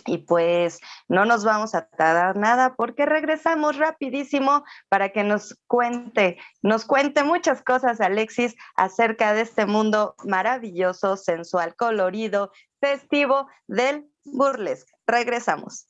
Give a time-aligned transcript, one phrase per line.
[0.07, 6.39] y pues no nos vamos a tardar nada porque regresamos rapidísimo para que nos cuente,
[6.63, 14.93] nos cuente muchas cosas Alexis acerca de este mundo maravilloso, sensual, colorido, festivo del burlesque.
[15.07, 15.89] Regresamos.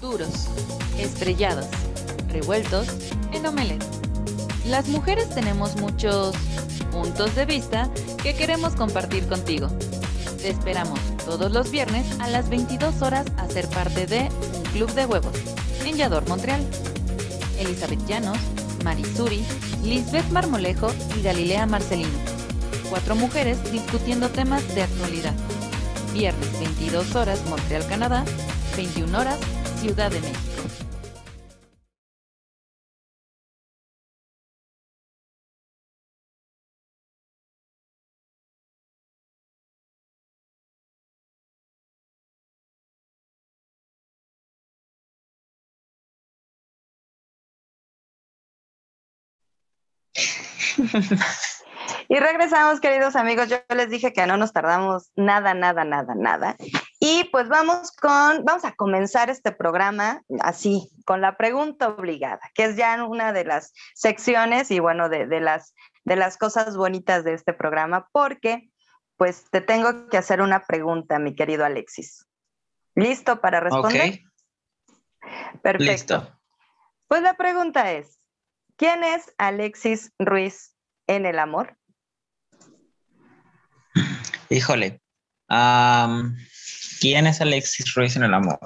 [0.00, 0.48] Duros,
[0.98, 1.68] estrellados,
[2.28, 2.88] revueltos
[3.32, 3.84] en omelette.
[4.66, 6.34] Las mujeres tenemos muchos
[6.94, 7.90] puntos de vista
[8.22, 9.66] que queremos compartir contigo.
[10.40, 14.92] Te esperamos todos los viernes a las 22 horas a ser parte de Un Club
[14.92, 15.34] de Huevos
[15.84, 16.64] en Yador, Montreal.
[17.58, 18.38] Elizabeth Llanos,
[18.84, 19.44] Marisuri,
[19.82, 20.88] Lisbeth Marmolejo
[21.18, 22.18] y Galilea Marcelino.
[22.88, 25.34] Cuatro mujeres discutiendo temas de actualidad.
[26.12, 28.24] Viernes 22 horas Montreal, Canadá,
[28.76, 29.38] 21 horas
[29.80, 30.83] Ciudad de México.
[52.08, 53.48] Y regresamos, queridos amigos.
[53.48, 56.56] Yo les dije que no nos tardamos nada, nada, nada, nada.
[57.00, 62.64] Y pues vamos con, vamos a comenzar este programa así, con la pregunta obligada, que
[62.64, 65.74] es ya una de las secciones y bueno, de, las,
[66.04, 68.70] de las cosas bonitas de este programa, porque
[69.16, 72.26] pues te tengo que hacer una pregunta, mi querido Alexis.
[72.94, 74.20] ¿Listo para responder?
[75.62, 76.38] Perfecto.
[77.08, 78.18] Pues la pregunta es,
[78.76, 80.74] ¿quién es Alexis Ruiz
[81.06, 81.76] en el amor?
[84.50, 85.00] Híjole,
[87.00, 88.58] ¿quién es Alexis Ruiz en el amor?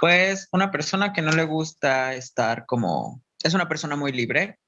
[0.00, 4.58] Pues una persona que no le gusta estar como, es una persona muy libre,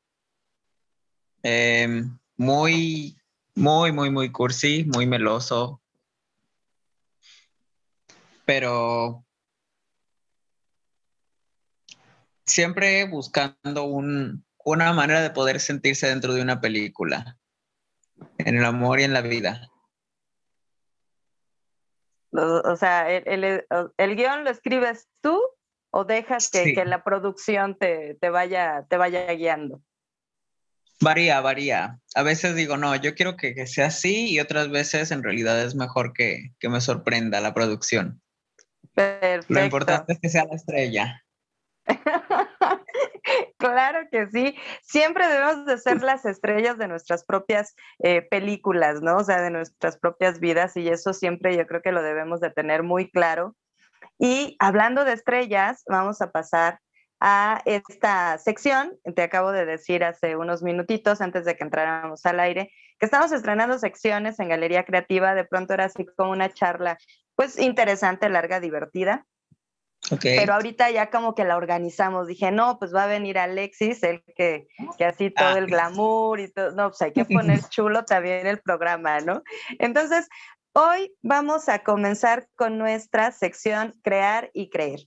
[1.42, 3.18] em, muy,
[3.54, 5.82] muy, muy, muy cursi, muy meloso,
[8.44, 9.24] pero
[12.44, 13.84] siempre buscando
[14.66, 17.38] una manera de poder sentirse dentro de una película,
[18.38, 19.70] en el amor y en la vida.
[22.32, 25.40] O, sea, el, guion lo escribes tú
[25.90, 29.82] o dejas que, la producción te, vaya, te vaya guiando?
[31.00, 32.00] Varía, varía.
[32.16, 35.76] A veces digo, no, yo quiero que, sea así y otras veces en realidad es
[35.76, 38.20] mejor que, que me sorprenda la producción.
[38.94, 39.54] Perfecto.
[39.54, 41.22] Lo importante es que sea la estrella.
[43.70, 44.56] Claro que sí.
[44.82, 49.16] Siempre debemos de ser las estrellas de nuestras propias eh, películas, ¿no?
[49.16, 52.50] O sea, de nuestras propias vidas y eso siempre yo creo que lo debemos de
[52.50, 53.54] tener muy claro.
[54.18, 56.80] Y hablando de estrellas, vamos a pasar
[57.20, 58.96] a esta sección.
[59.14, 63.32] Te acabo de decir hace unos minutitos antes de que entráramos al aire que estamos
[63.32, 65.34] estrenando secciones en Galería Creativa.
[65.34, 66.98] De pronto era así como una charla,
[67.34, 69.26] pues interesante, larga, divertida.
[70.20, 72.26] Pero ahorita ya como que la organizamos.
[72.26, 74.68] Dije, no, pues va a venir Alexis, el que,
[74.98, 75.58] que así todo ah.
[75.58, 76.72] el glamour y todo.
[76.72, 79.42] No, pues hay que poner chulo también el programa, ¿no?
[79.78, 80.28] Entonces,
[80.72, 85.00] hoy vamos a comenzar con nuestra sección Crear y Creer.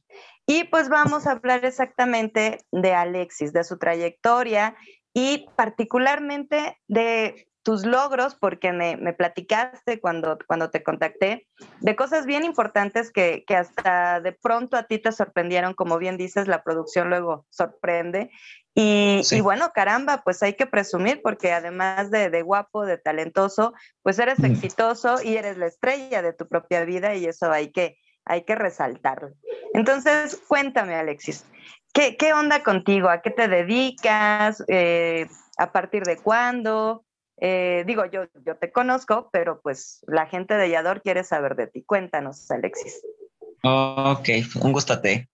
[0.46, 4.75] Y pues vamos a hablar exactamente de Alexis, de su trayectoria
[5.13, 11.48] y particularmente de tus logros, porque me, platicaste cuando, cuando te contacté,
[11.82, 16.48] de cosas bien importantes que, hasta de pronto a ti te sorprendieron, como bien dices,
[16.48, 18.32] la producción luego sorprende.
[18.76, 23.74] Y, bueno, caramba, pues hay que presumir, porque además de, de guapo, de talentoso,
[24.04, 24.46] pues eres mm.
[24.46, 28.56] exitoso y eres la estrella de tu propia vida y eso hay que, hay que
[28.56, 29.36] resaltarlo.
[29.74, 31.46] Entonces, cuéntame, Alexis,
[31.94, 33.10] ¿qué, onda contigo?
[33.10, 34.64] ¿A qué te dedicas?
[34.70, 35.28] Eh,
[35.58, 37.04] ¿A partir de cuándo?
[37.41, 41.68] Eh, digo, yo, yo te conozco, pero pues la gente de Yador quiere saber de
[41.68, 41.83] ti.
[41.83, 43.01] Cuéntanos, Alexis.
[43.63, 44.30] Ok,
[44.62, 45.30] un gustate.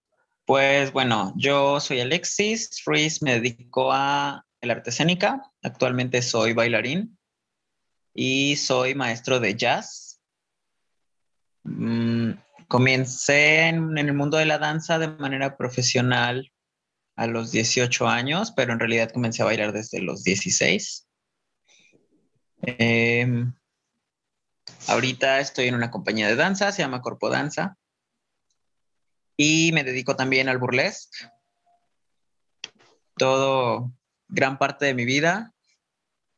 [0.45, 5.41] Pues bueno, yo soy Alexis Ruiz, me dedico a el arte escénica.
[5.63, 7.17] Actualmente soy bailarín
[8.13, 10.21] y soy maestro de jazz.
[11.63, 12.33] Mm,
[12.67, 16.51] Comencé en, el mundo de la danza de manera profesional
[17.15, 21.07] a los 18 años, pero en realidad comencé a bailar desde los 16.
[22.65, 23.53] Em,
[24.87, 27.77] ahorita estoy en una compañía de danza, se llama Corpo Danza,
[29.37, 31.29] y me dedico también al burlesque.
[33.17, 33.91] Todo,
[34.27, 35.55] gran parte de mi vida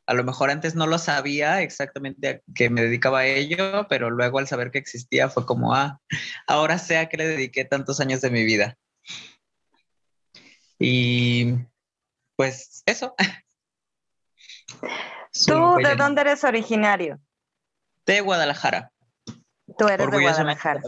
[0.07, 4.09] a lo mejor antes no lo sabía exactamente a que me dedicaba a ello, pero
[4.09, 5.99] luego al saber que existía fue como, ah,
[6.47, 8.77] ahora sé a qué le dediqué tantos años de mi vida.
[10.79, 11.55] Y
[12.37, 13.15] pues eso.
[15.45, 17.19] ¿Tú de dónde eres originario?
[18.05, 18.91] De Guadalajara.
[19.77, 20.81] Tú eres de Guadalajara.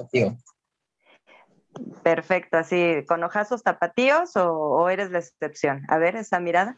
[2.03, 5.85] Perfecto, así, ¿con ojazos tapatíos o, o eres la excepción?
[5.87, 6.75] A ver, esa mirada.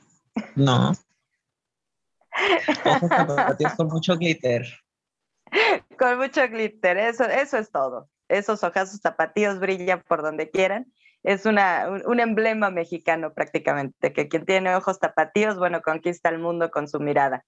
[0.55, 0.91] No,
[3.77, 4.65] con mucho glitter.
[5.97, 8.09] Con mucho glitter, eso, eso es todo.
[8.29, 10.91] Esos ojazos zapatillos brillan por donde quieran.
[11.23, 16.71] Es una, un, emblema mexicano prácticamente, que quien tiene ojos tapatíos, bueno, conquista el mundo
[16.71, 17.45] con su mirada.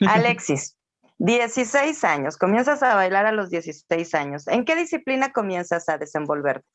[0.08, 0.76] Alexis,
[1.18, 4.48] 16 años, comienzas a bailar a los 16 años.
[4.48, 6.66] ¿En qué disciplina comienzas a desenvolverte?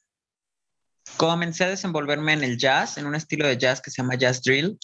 [1.18, 4.42] Comencé a desenvolverme en el jazz, en un estilo de jazz que se llama jazz
[4.42, 4.77] drill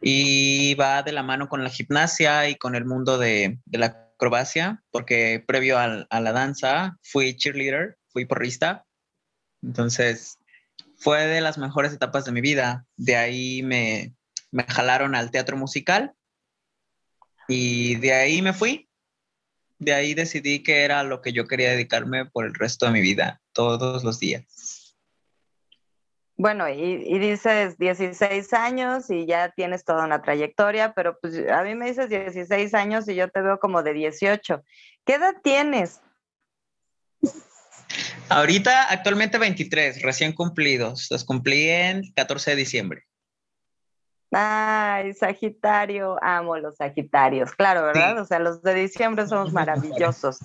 [0.00, 4.82] y va de la mano con la gimnasia y con el mundo de, la acrobacia,
[4.90, 8.84] porque previo a, la danza fui cheerleader, fui porrista,
[9.62, 10.38] entonces
[10.96, 12.86] fue de las mejores etapas de mi vida.
[12.96, 14.14] De ahí me,
[14.50, 16.14] me jalaron al teatro musical
[17.48, 18.88] y de ahí me fui.
[19.78, 23.00] De ahí decidí que era lo que yo quería dedicarme por el resto de mi
[23.00, 24.72] vida, todos los días.
[26.36, 31.74] Bueno, y, dices 16 años y ya tienes toda una trayectoria, pero pues a mí
[31.74, 34.62] me dices 16 años y yo te veo como de 18.
[35.04, 36.00] ¿Qué edad tienes?
[38.28, 41.08] Ahorita, actualmente 23, recién cumplidos.
[41.10, 43.04] Los cumplí en 14 de diciembre.
[44.30, 48.18] Ay, Sagitario, amo los Sagitarios, claro, ¿verdad?
[48.18, 50.38] O sea, los de diciembre somos maravillosos.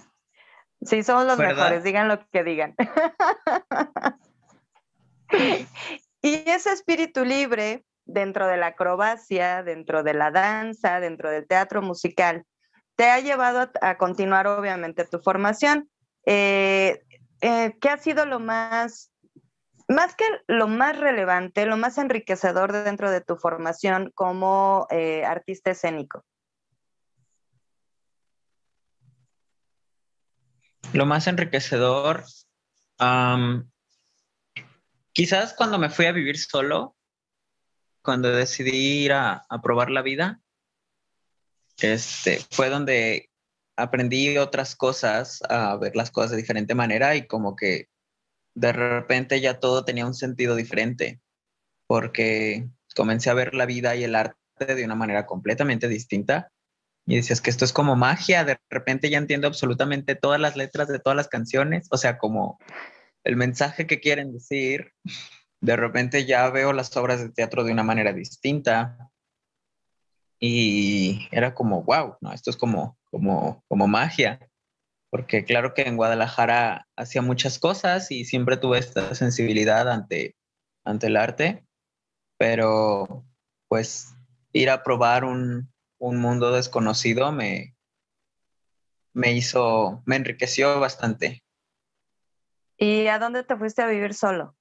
[0.81, 2.75] Sí, somos los mejores, digan lo que digan.
[6.21, 11.81] y ese espíritu libre dentro de la acrobacia, dentro de la danza, dentro del teatro
[11.81, 12.45] musical,
[12.95, 15.89] te ha llevado a, continuar obviamente tu formación.
[16.25, 17.03] Eh,
[17.41, 19.11] eh, ¿Qué ha sido lo más,
[19.87, 25.71] más que lo más relevante, lo más enriquecedor dentro de tu formación como eh, artista
[25.71, 26.23] escénico?
[30.93, 32.23] Lo más enriquecedor,
[35.17, 36.95] Quizás cuando me fui a vivir solo,
[38.03, 40.41] cuando decidí ir a, probar la vida,
[41.79, 43.31] este, fue donde
[43.77, 47.87] aprendí otras cosas, a ver las cosas de diferente manera y como que
[48.55, 51.21] de repente ya todo tenía un sentido diferente,
[51.85, 56.51] porque comencé a ver la vida y el arte de una manera completamente distinta.
[57.05, 60.89] Y decías que esto es como magia, de repente ya entiendo absolutamente todas las letras
[60.89, 62.59] de todas las canciones, o sea, como
[63.23, 64.91] el mensaje que quieren decir,
[65.61, 69.09] de repente ya veo las obras de teatro de una manera distinta
[70.39, 72.33] y era como, wow, ¿no?
[72.33, 74.49] Esto es como, como, como magia,
[75.09, 80.35] porque claro que en Guadalajara hacía muchas cosas y siempre tuve esta sensibilidad ante,
[80.83, 81.65] ante el arte,
[82.37, 83.25] pero
[83.67, 84.13] pues
[84.53, 87.75] ir a probar un, un mundo desconocido me,
[89.13, 91.43] me hizo, me enriqueció bastante.
[92.77, 94.55] ¿Y a dónde te fuiste a vivir solo?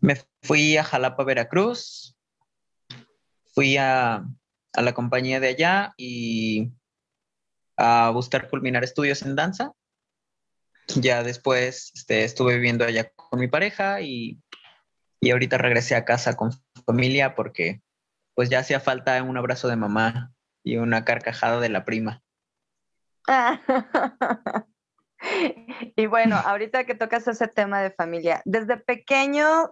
[0.00, 2.16] Me fui a Jalapa, Veracruz,
[3.54, 4.24] fui a,
[4.72, 6.72] a la compañía de allá y
[7.82, 9.72] a buscar culminar estudios en danza.
[10.94, 14.40] Ya después este, estuve viviendo allá con mi pareja y,
[15.20, 16.52] y ahorita regresé a casa con
[16.86, 17.82] familia porque
[18.34, 22.22] pues ya hacía falta un abrazo de mamá y una carcajada de la prima.
[25.96, 29.70] y bueno, ahorita que tocas ese tema de familia, ¿desde pequeño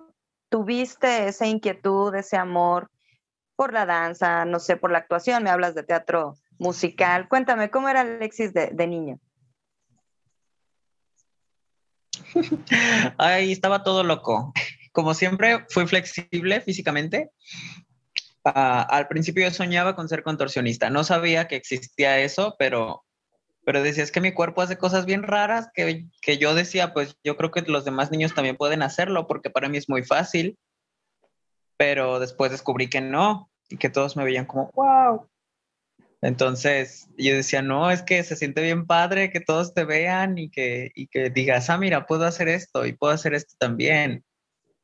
[0.49, 2.91] tuviste esa inquietud, ese amor
[3.55, 5.45] por la danza, no sé, por la actuación?
[5.45, 7.27] Me hablas de teatro musical.
[7.29, 9.19] Cuéntame, ¿cómo era Alexis de, niño?
[13.19, 14.53] Ahí estaba todo loco.
[14.93, 17.31] Como siempre, fui flexible físicamente.
[18.45, 20.91] Ah, al principio yo soñaba con ser contorsionista.
[20.91, 23.05] No sabía que existía eso, pero
[23.63, 27.37] pero decías que mi cuerpo hace cosas bien raras que, que, yo decía, pues yo
[27.37, 30.59] creo que los demás niños también pueden hacerlo porque para mí es muy fácil,
[31.77, 35.29] pero después descubrí que no y que todos me veían como, wow.
[36.23, 40.51] Entonces yo decía, no, es que se siente bien padre que todos te vean y
[40.51, 44.25] que, y que digas, ah, mira, puedo hacer esto y puedo hacer esto también.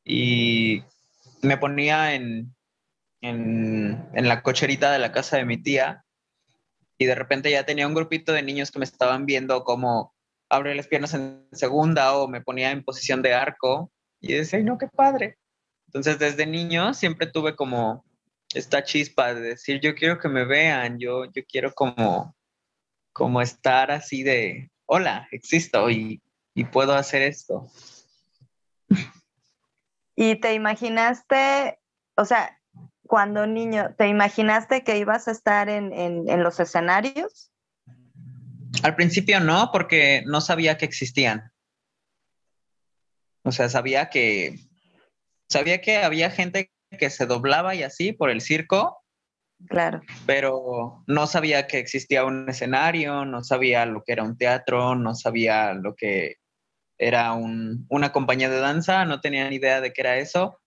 [0.04, 0.82] Y
[1.42, 2.54] me ponía en,
[3.20, 6.04] en, en la cocherita de la casa de mi tía
[6.98, 10.14] y de repente ya tenía un grupito de niños que me estaban viendo como
[10.48, 14.78] abre las piernas en segunda o me ponía en posición de arco y decía, no,
[14.78, 15.36] qué padre.
[15.88, 18.05] Entonces, desde niño siempre tuve como
[18.56, 22.34] esta chispa de decir, yo quiero que me vean, yo, yo quiero como,
[23.12, 26.22] como estar así de, hola, existo y,
[26.54, 27.70] y puedo hacer esto.
[30.16, 31.78] ¿Y te imaginaste,
[32.16, 32.58] o sea,
[33.06, 37.52] cuando niño, ¿te imaginaste que ibas a estar en, los escenarios?
[38.82, 41.52] Al principio no, porque no sabía que existían.
[43.42, 44.58] O sea, sabía que
[45.48, 49.02] sabía que había gente que se doblaba y así por el circo.
[49.68, 50.02] Claro.
[50.26, 55.14] Pero no sabía que existía un escenario, no sabía lo que era un teatro, no
[55.14, 56.36] sabía lo que
[56.98, 60.60] era una compañía de danza, no tenía ni idea de qué era eso.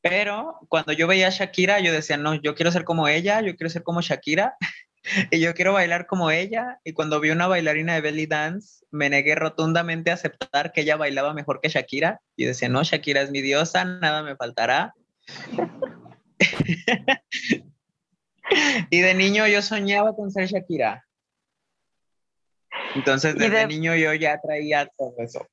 [0.00, 3.56] Pero cuando yo veía a Shakira, yo decía, no, yo quiero ser como ella, yo
[3.56, 4.56] quiero ser como Shakira
[5.30, 6.80] y yo quiero bailar como ella.
[6.84, 10.96] Y cuando vi una bailarina de belly dance, me negué rotundamente a aceptar que ella
[10.96, 12.20] bailaba mejor que Shakira.
[12.36, 14.94] Y decía, no, Shakira es mi diosa, nada me faltará.
[18.90, 21.04] Y de niño yo soñaba con ser Shakira.
[22.94, 25.46] Entonces, desde niño yo ya traía todo eso.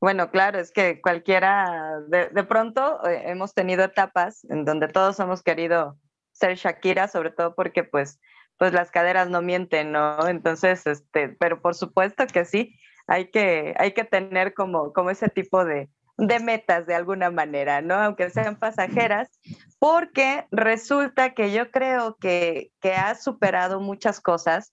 [0.00, 5.20] Bueno, claro, es que cualquiera, de, de pronto eh, hemos tenido etapas en donde todos
[5.20, 5.98] hemos querido
[6.32, 8.18] ser Shakira, sobre todo porque pues,
[8.56, 10.26] pues las caderas no mienten, ¿no?
[10.26, 15.28] Entonces, este, pero por supuesto que sí, hay que, hay que tener como, como ese
[15.28, 17.94] tipo de, de metas de alguna manera, ¿no?
[17.94, 19.30] Aunque sean pasajeras,
[19.78, 24.72] porque resulta que yo creo que, que has superado muchas cosas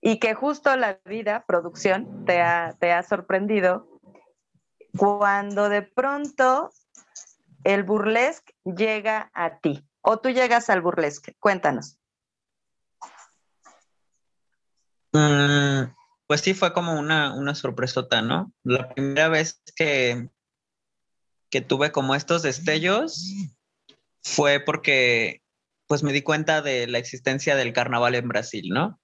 [0.00, 3.88] y que justo la vida, producción, te ha, te ha sorprendido
[4.96, 6.70] cuando de pronto
[7.64, 11.34] el burlesque llega a ti o tú llegas al burlesque.
[11.40, 11.98] Cuéntanos.
[15.12, 15.92] Mm,
[16.28, 18.52] pues sí, fue como una, una sorpresota, ¿no?
[18.62, 20.30] La primera vez que,
[21.50, 23.34] que tuve como estos destellos
[24.22, 25.42] fue porque
[25.86, 29.00] pues me di cuenta de la existencia del carnaval en Brasil, ¿no?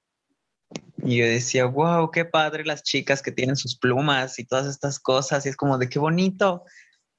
[0.98, 4.98] Y yo decía, wow, qué padre las chicas que tienen sus plumas y todas estas
[5.00, 5.44] cosas.
[5.44, 6.64] Y es como de qué bonito.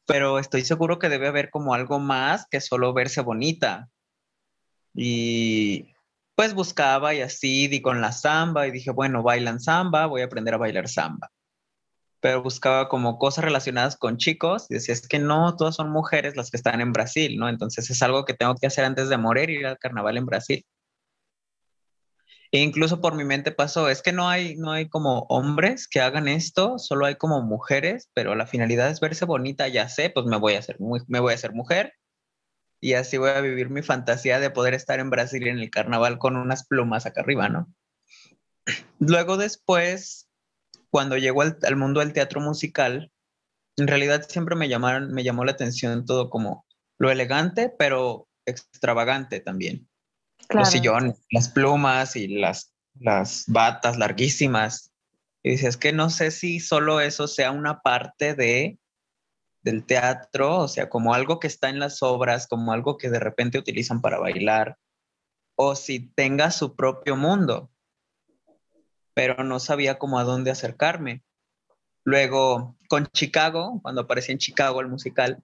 [0.05, 3.89] Pero estoy seguro que debe haber como algo más que solo verse bonita.
[4.93, 5.93] Y
[6.35, 10.25] pues buscaba y así, di con la samba y dije, bueno, bailan samba, voy a
[10.25, 11.31] aprender a bailar samba.
[12.19, 16.35] Pero buscaba como cosas relacionadas con chicos y decía, es que no, todas son mujeres
[16.35, 17.49] las que están en Brasil, ¿no?
[17.49, 20.65] Entonces es algo que tengo que hacer antes de morir, ir al carnaval en Brasil.
[22.51, 25.99] E incluso por mi mente pasó, es que no hay, no hay como hombres que
[25.99, 30.25] hagan esto, solo hay como mujeres, pero la finalidad es verse bonita, ya sé, pues
[30.25, 31.93] me voy a hacer, me voy a hacer mujer
[32.79, 36.17] y así voy a vivir mi fantasía de poder estar en Brasil en el carnaval
[36.19, 37.67] con unas plumas acá arriba, ¿no?
[38.99, 40.26] Luego después,
[40.89, 43.11] cuando llegó al, al mundo del teatro musical,
[43.77, 46.65] en realidad siempre me llamaron, me llamó la atención todo como
[46.97, 49.87] lo elegante, pero extravagante también.
[50.49, 54.91] Los sillones, las plumas y las, las batas larguísimas.
[55.43, 58.79] Y dices que no sé si solo eso sea una parte de,
[59.61, 63.19] del teatro, o sea, como algo que está en las obras, como algo que de
[63.19, 64.77] repente utilizan para bailar,
[65.55, 67.69] o si tenga su propio mundo,
[69.17, 71.23] pero no sabía cómo a dónde acercarme.
[72.03, 75.43] Luego, con Chicago, cuando aparecí en Chicago el musical,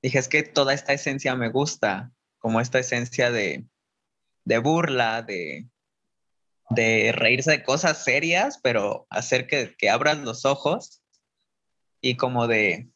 [0.00, 3.66] dije, es que toda esta esencia me gusta, como esta esencia de,
[4.46, 5.68] de burla, de,
[6.70, 11.02] de reírse de cosas serias, pero hacer que, que abras los ojos
[12.00, 12.88] y como de,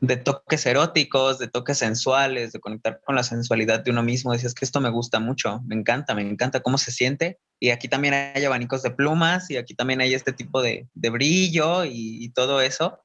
[0.00, 4.32] de toques eróticos, de toques sensuales, de conectar con la sensualidad de uno mismo.
[4.32, 7.38] Decías que esto me gusta mucho, me encanta, me encanta cómo se siente.
[7.58, 11.10] Y aquí también hay abanicos de plumas y aquí también hay este tipo de, de
[11.10, 13.02] brillo y, todo eso.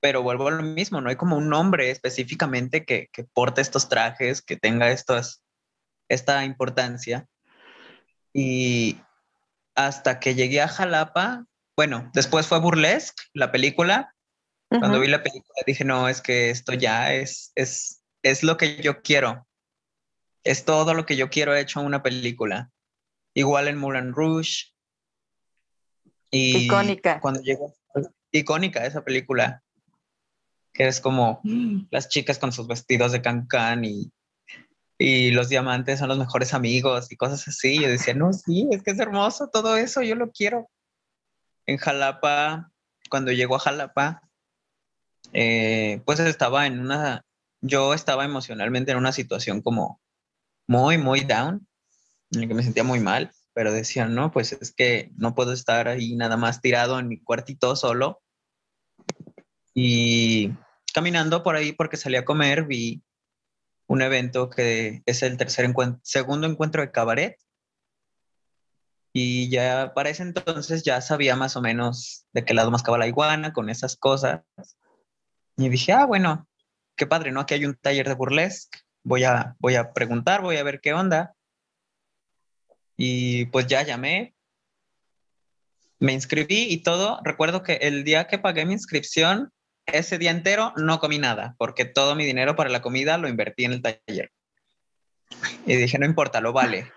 [0.00, 3.88] Pero vuelvo a lo mismo, no hay como un nombre específicamente que, que porte estos
[3.88, 5.42] trajes, que tenga estos,
[6.08, 7.26] esta importancia.
[8.34, 9.00] Y
[9.74, 14.14] hasta que llegué a Jalapa, bueno, después fue Burlesque, la película,
[14.78, 18.82] cuando vi la película dije, no, es que esto ya es, es, es lo que
[18.82, 19.46] yo quiero.
[20.44, 22.70] Es todo lo que yo quiero hecho en una película.
[23.34, 24.72] Igual en Moulin Rouge.
[26.30, 27.20] Y icónica.
[27.20, 27.74] Cuando llegó,
[28.30, 29.62] icónica esa película.
[30.72, 31.40] Que es como
[31.90, 34.10] las chicas con sus vestidos de cancán y,
[34.98, 37.80] y los diamantes son los mejores amigos y cosas así.
[37.80, 40.70] Yo decía, no, sí, es que es hermoso todo eso, yo lo quiero.
[41.66, 42.70] En Jalapa,
[43.10, 44.22] cuando llegó a Jalapa,
[45.32, 47.24] eh, pues estaba en una,
[47.60, 50.00] yo estaba emocionalmente en una situación como
[50.66, 51.66] muy, muy down,
[52.32, 55.52] en la que me sentía muy mal, pero decía, no, pues es que no puedo
[55.52, 58.22] estar ahí nada más tirado en mi cuartito solo.
[59.74, 60.50] Y
[60.92, 63.02] caminando por ahí porque salí a comer, vi
[63.86, 67.38] un evento que es el tercer encuentro, segundo encuentro de cabaret.
[69.14, 73.06] Y ya para ese entonces ya sabía más o menos de qué lado mascaba la
[73.06, 74.40] iguana con esas cosas.
[75.56, 76.48] Y dije, ah, bueno,
[76.96, 77.40] qué padre, ¿no?
[77.40, 78.78] Aquí hay un taller de burlesque.
[79.04, 81.34] Voy a, voy a preguntar, voy a ver qué onda.
[82.96, 84.34] Y pues ya llamé,
[85.98, 87.20] me inscribí y todo.
[87.24, 89.52] Recuerdo que el día que pagué mi inscripción,
[89.86, 93.64] ese día entero no comí nada, porque todo mi dinero para la comida lo invertí
[93.64, 94.32] en el taller.
[95.66, 96.92] Y dije, no importa, lo vale.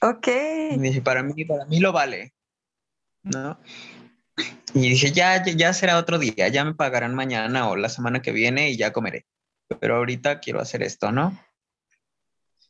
[0.00, 0.28] Ok.
[0.72, 2.34] Y dije, para mí, para mí lo vale.
[3.22, 3.58] ¿No?
[4.74, 8.32] Y dije, ya, ya será otro día, ya me pagarán mañana o la semana que
[8.32, 9.26] viene y ya comeré.
[9.80, 11.38] Pero ahorita quiero hacer esto, ¿no?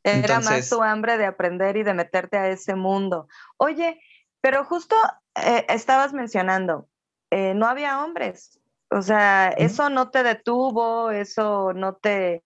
[0.02, 3.26] Era más tu hambre de aprender y de meterte a ese mundo.
[3.56, 3.98] Oye,
[4.42, 4.94] pero justo
[5.34, 6.88] eh, estabas mencionando,
[7.30, 8.60] eh, no había hombres.
[8.90, 12.44] O sea, eso no te detuvo, eso no te,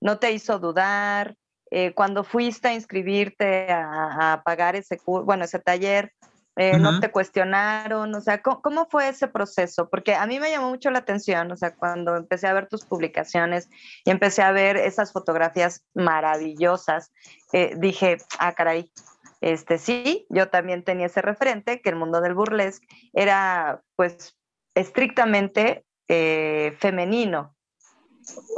[0.00, 1.36] no te hizo dudar.
[1.72, 6.12] Eh, cuando fuiste a inscribirte a, a pagar ese, bueno, ese taller,
[6.60, 9.88] eh, no te cuestionaron, o sea, ¿cómo, fue ese proceso?
[9.88, 12.84] Porque a mí me llamó mucho la atención, o sea, cuando empecé a ver tus
[12.84, 13.70] publicaciones
[14.04, 17.12] y empecé a ver esas fotografías maravillosas,
[17.54, 18.92] eh, dije, ah, caray,
[19.40, 24.36] este sí, yo también tenía ese referente, que el mundo del burlesque era pues
[24.74, 27.56] estrictamente eh, femenino.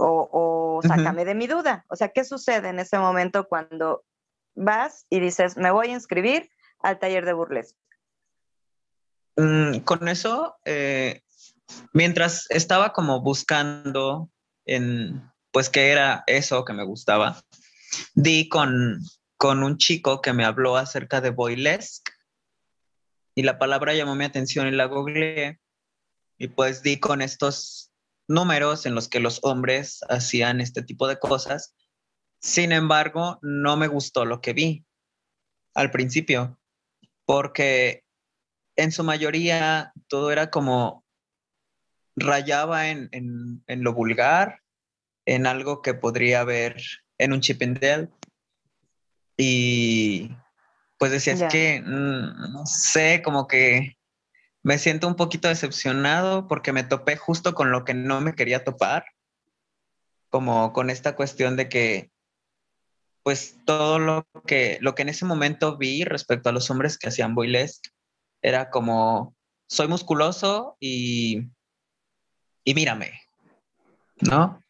[0.00, 1.84] O, sácame de mi duda.
[1.88, 4.02] O sea, ¿qué sucede en ese momento cuando
[4.56, 7.78] vas y dices, me voy a inscribir al taller de burlesque?
[9.36, 11.22] Mm, con eso, eh,
[11.92, 14.30] mientras estaba como buscando
[14.64, 17.42] en, pues, qué era eso que me gustaba,
[18.14, 19.00] di con,
[19.36, 22.12] con un chico que me habló acerca de boylesque
[23.34, 25.60] y la palabra llamó mi atención y la googleé
[26.38, 27.92] y pues di con estos
[28.28, 31.74] números en los que los hombres hacían este tipo de cosas.
[32.40, 34.84] Sin embargo, no me gustó lo que vi
[35.74, 36.58] al principio,
[37.24, 38.04] porque
[38.76, 41.04] en su mayoría todo era como
[42.16, 44.60] rayaba en, lo vulgar,
[45.26, 46.76] en algo que podría haber
[47.18, 48.08] en un Chippendale.
[49.36, 50.30] Y
[50.98, 53.96] pues decía, es que, mm, no sé, como que
[54.62, 58.64] me siento un poquito decepcionado porque me topé justo con lo que no me quería
[58.64, 59.04] topar,
[60.28, 62.10] como con esta cuestión de que,
[63.22, 67.08] pues todo lo que, lo que en ese momento vi respecto a los hombres que
[67.08, 67.91] hacían boilesque
[68.42, 69.36] era como,
[69.68, 71.48] soy musculoso y,
[72.64, 73.20] y mírame,
[74.20, 74.62] ¿no?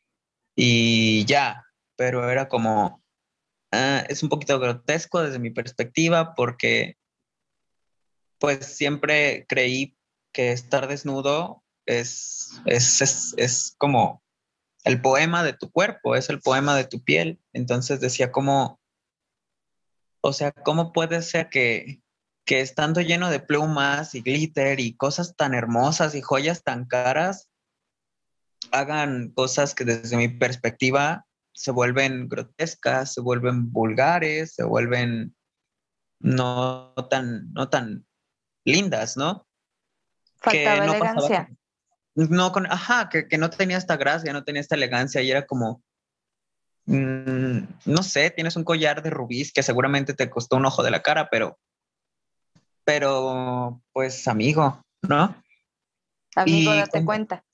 [0.55, 1.65] Y ya,
[1.97, 3.03] pero era como,
[3.73, 6.97] ah, es un poquito grotesco desde mi perspectiva porque
[8.39, 9.97] pues siempre creí
[10.33, 14.23] que estar desnudo es, es, es, es, como
[14.85, 17.41] el poema de tu cuerpo, es el poema de tu piel.
[17.53, 18.81] Entonces decía como,
[20.21, 22.02] o sea, ¿cómo puede ser que,
[22.45, 27.49] que estando lleno de plumas y glitter y cosas tan hermosas y joyas tan caras,
[28.71, 35.37] hagan cosas que desde mi perspectiva se vuelven grotescas, se vuelven vulgares, se vuelven
[36.21, 38.07] no tan, no tan
[38.65, 39.47] lindas, ¿no?
[40.37, 41.49] Faltaba elegancia.
[42.15, 45.47] no con, ajá, que, que, no tenía esta gracia, no tenía esta elegancia y era
[45.47, 45.83] como,
[46.87, 50.91] mm, no sé, tienes un collar de rubíes que seguramente te costó un ojo de
[50.91, 51.59] la cara, pero,
[52.85, 55.35] pero, pues amigo, ¿no?
[56.35, 57.45] Amigo, date cuenta.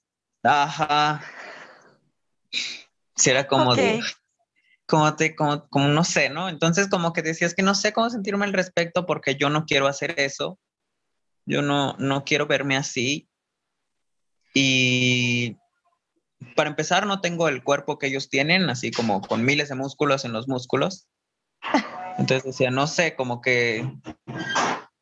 [0.42, 1.22] Ajá.
[3.16, 4.00] Si era como de,
[4.86, 6.48] como te, como, como no sé, ¿no?
[6.48, 9.88] Entonces como que decías que no sé cómo sentirme al respecto porque yo no quiero
[9.88, 10.58] hacer eso.
[11.44, 13.28] Yo no, no quiero verme así.
[14.54, 15.56] Y
[16.54, 20.24] para empezar, no tengo el cuerpo que ellos tienen, así como con miles de músculos
[20.24, 21.08] en los músculos.
[22.18, 23.90] Entonces decía, no sé, como que,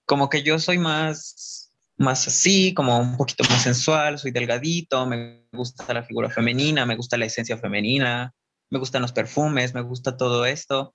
[0.06, 5.46] como que yo soy más, más así, como un poquito más sensual, soy delgadito, me
[5.52, 8.32] gusta la figura femenina, me gusta la esencia femenina,
[8.70, 10.94] me gustan los perfumes, me gusta todo esto,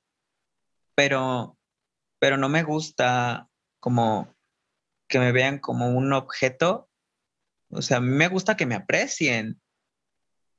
[0.95, 1.58] pero,
[2.19, 3.47] pero no me gusta
[3.80, 4.34] como
[5.08, 6.89] que me vean como un objeto.
[7.69, 9.62] O sea, a mí me gusta que me aprecien,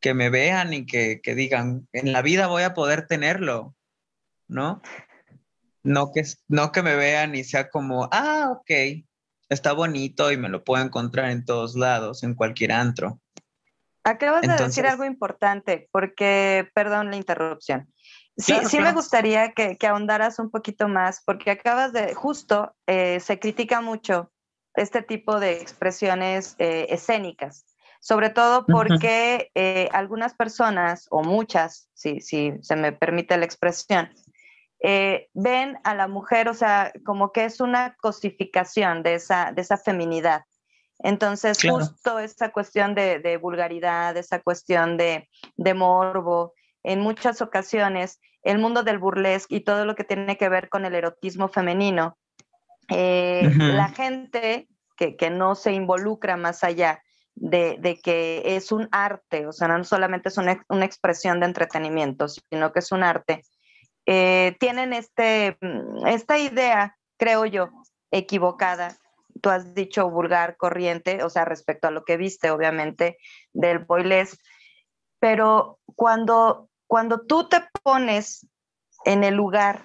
[0.01, 3.75] que me vean y que, que digan, en la vida voy a poder tenerlo,
[4.49, 4.83] ¿no?
[5.83, 8.71] No que, no que me vean y sea como, ah, ok,
[9.49, 13.21] está bonito y me lo puedo encontrar en todos lados, en cualquier antro.
[14.05, 17.93] Acabas de decir algo importante, porque, perdón la interrupción.
[18.37, 23.21] Sí, sí me gustaría que, que, ahondaras un poquito más, porque acabas de, justo, eh,
[23.21, 24.33] se critica mucho
[24.75, 27.67] este tipo de expresiones eh, escénicas,
[28.01, 34.09] sobre todo porque eh, algunas personas, o muchas, si, si se me permite la expresión,
[34.85, 39.63] eh, ven a la mujer, o sea, como que es una cosificación de esa, de
[39.63, 40.45] esa feminidad.
[40.99, 45.29] Entonces, justo esa cuestión de, vulgaridad, esa cuestión de,
[45.75, 50.69] morbo, en muchas ocasiones, el mundo del burlesque y todo lo que tiene que ver
[50.69, 52.19] con el erotismo femenino,
[52.89, 57.03] eh, la gente que, no se involucra más allá
[57.35, 62.27] de, que es un arte, o sea, no solamente es una, una expresión de entretenimiento,
[62.29, 63.43] sino que es un arte,
[64.07, 67.71] eh, tienen este, mm, esta idea, creo yo,
[68.11, 68.97] equivocada.
[69.41, 73.19] Tú has dicho vulgar, corriente, o sea, respecto a lo que viste, obviamente,
[73.53, 74.39] del boilés.
[75.19, 78.47] Pero cuando, cuando tú te pones
[79.05, 79.83] en el lugar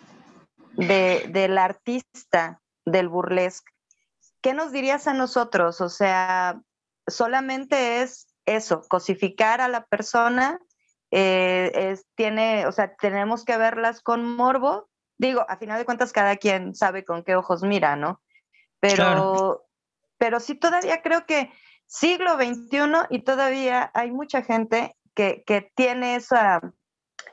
[0.73, 3.71] de, del artista del burlesque,
[4.41, 5.81] ¿qué nos dirías a nosotros?
[5.81, 6.61] O sea,
[7.07, 10.59] solamente es eso, cosificar a la persona
[11.11, 14.89] eh, es, tiene, o sea, tenemos que verlas con morbo.
[15.17, 18.21] Digo, a final de cuentas, cada quien sabe con qué ojos mira, ¿no?
[18.79, 19.65] Pero,
[20.17, 21.51] pero sí todavía creo que
[21.85, 26.61] siglo XXI y todavía hay mucha gente que, que tiene esa,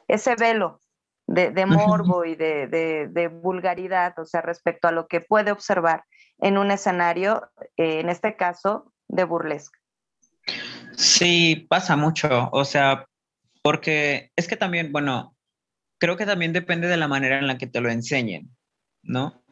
[0.08, 0.80] ese velo
[1.26, 5.52] de, de morbo y de, de, de, vulgaridad, o sea, respecto a lo que puede
[5.52, 6.04] observar
[6.38, 9.78] en un escenario, eh, en este caso, de burlesque.
[10.96, 12.48] Sí, pasa mucho.
[12.52, 13.06] O sea,
[13.64, 15.34] porque es que también, bueno,
[15.98, 18.54] creo que también depende de la manera en la que te lo enseñen,
[19.02, 19.42] ¿no?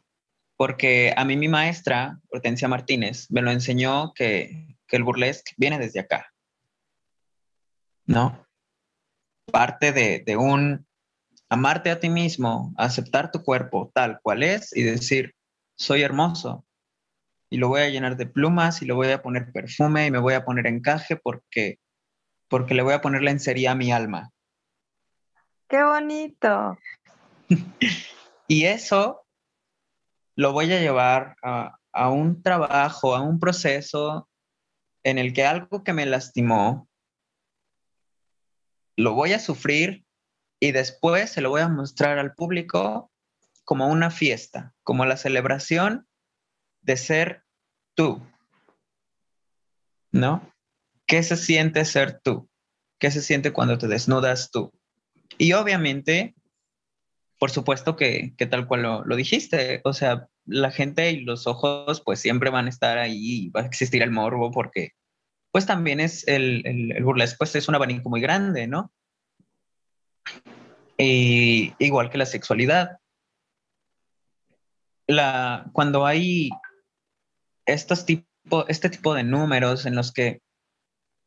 [0.59, 5.79] Porque a mí mi maestra, Hortensia Martínez, me lo enseñó que, que el burlesque viene
[5.79, 6.31] desde acá,
[8.05, 8.46] ¿no?
[9.51, 10.87] Parte de, de un
[11.48, 15.35] amarte a ti mismo, aceptar tu cuerpo tal cual es y decir,
[15.75, 16.66] soy hermoso,
[17.48, 20.18] y lo voy a llenar de plumas y lo voy a poner perfume y me
[20.18, 21.79] voy a poner encaje porque
[22.52, 24.30] porque le voy a poner lencería a mi alma.
[25.70, 26.78] ¡Qué bonito!
[28.46, 29.26] y eso
[30.36, 34.28] lo voy a llevar a, a un trabajo, a un proceso
[35.02, 36.90] en el que algo que me lastimó,
[38.96, 40.04] lo voy a sufrir
[40.60, 43.10] y después se lo voy a mostrar al público
[43.64, 46.06] como una fiesta, como la celebración
[46.82, 47.44] de ser
[47.94, 48.20] tú.
[50.10, 50.51] ¿No?
[51.12, 52.48] ¿Qué se siente ser tú?
[52.98, 54.72] ¿Qué se siente cuando te desnudas tú?
[55.37, 56.35] Y obviamente,
[57.38, 62.18] por supuesto que, tal cual lo, dijiste, o sea, la gente y los ojos pues
[62.18, 64.92] siempre van a estar ahí, va a existir el morbo porque
[65.51, 68.90] pues también es el, el, burlesque, pues es un abanico muy grande, ¿no?
[70.96, 73.01] Y, igual que la sexualidad.
[75.07, 76.48] La, cuando hay
[77.66, 80.40] estos tipo, este tipo de números en los que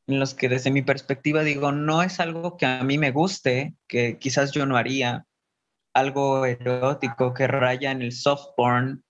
[0.08, 3.76] en los que desde mi perspectiva digo, no es algo que a mí me guste,
[3.88, 5.26] que quizás yo no haría,
[5.94, 9.04] algo erótico que raya en el soft porn,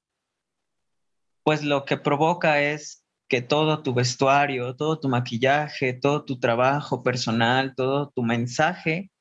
[1.43, 7.03] pues lo que provoca es que todo tu vestuario, todo tu maquillaje, todo tu trabajo
[7.03, 9.12] personal, todo tu mensaje,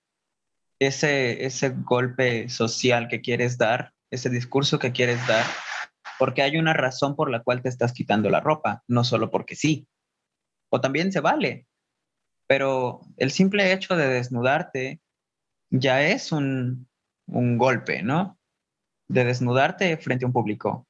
[0.78, 5.44] ese, ese golpe social que quieres dar, ese discurso que quieres dar,
[6.18, 9.56] porque hay una razón por la cual te estás quitando la ropa, no solo porque
[9.56, 9.86] sí.
[10.74, 11.68] O también se vale,
[12.48, 15.00] pero el simple hecho de desnudarte
[15.70, 16.88] ya es un,
[17.26, 18.40] un golpe, ¿no?
[19.06, 20.84] De desnudarte frente a un público,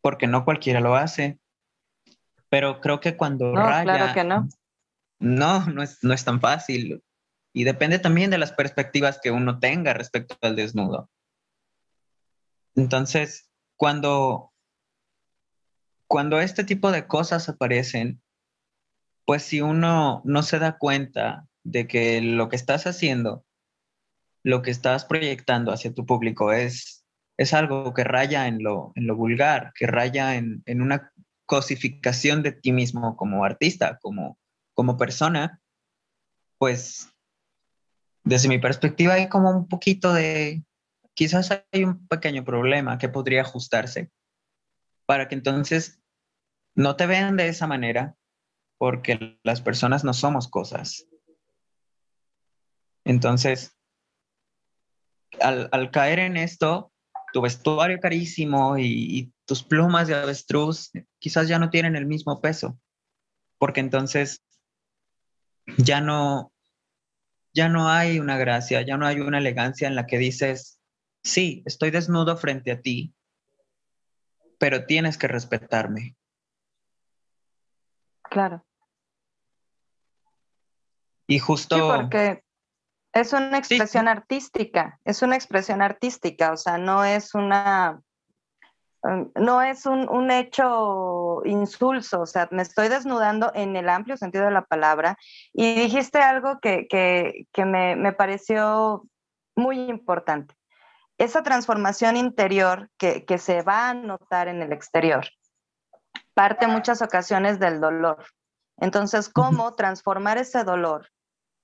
[0.00, 1.40] porque no cualquiera lo hace.
[2.48, 4.48] Pero creo que cuando No, raya, claro que no.
[5.18, 7.02] no, no es, no es tan fácil.
[7.52, 11.10] Y depende también de las perspectivas que uno tenga respecto al desnudo.
[12.76, 14.52] Entonces, cuando,
[16.06, 18.22] cuando este tipo de cosas aparecen,
[19.30, 23.44] pues si uno no se da cuenta de que lo que estás haciendo,
[24.42, 27.04] lo que estás proyectando hacia tu público es,
[27.36, 31.12] es algo que raya en lo, en lo vulgar, que raya en, en una
[31.46, 34.36] cosificación de ti mismo como artista, como,
[34.74, 35.60] como persona,
[36.58, 37.08] pues
[38.24, 40.64] desde mi perspectiva hay como un poquito de,
[41.14, 44.10] quizás hay un pequeño problema que podría ajustarse
[45.06, 46.00] para que entonces
[46.74, 48.16] no te vean de esa manera,
[48.80, 51.06] porque las personas no somos cosas.
[53.04, 53.76] Entonces,
[55.38, 56.90] al, caer en esto,
[57.34, 62.40] tu vestuario carísimo y, y tus plumas de avestruz quizás ya no tienen el mismo
[62.40, 62.80] peso,
[63.58, 64.42] porque entonces
[65.76, 66.50] ya no,
[67.52, 70.80] ya no hay una gracia, ya no hay una elegancia en la que dices,
[71.22, 73.14] sí, estoy desnudo frente a ti,
[74.58, 76.16] pero tienes que respetarme.
[78.22, 78.64] Claro.
[81.30, 81.76] Y justo...
[81.76, 82.42] Sí, porque
[83.12, 88.00] es una expresión artística, es una expresión artística, o sea, no es una,
[89.04, 94.16] um, no es un, un hecho insulso, o sea, me estoy desnudando en el amplio
[94.16, 95.16] sentido de la palabra
[95.52, 99.04] y dijiste algo que, que, que me, me pareció
[99.54, 100.56] muy importante.
[101.16, 105.28] Esa transformación interior que, que se va a notar en el exterior
[106.34, 108.24] parte muchas ocasiones del dolor.
[108.78, 111.08] Entonces, ¿cómo transformar ese dolor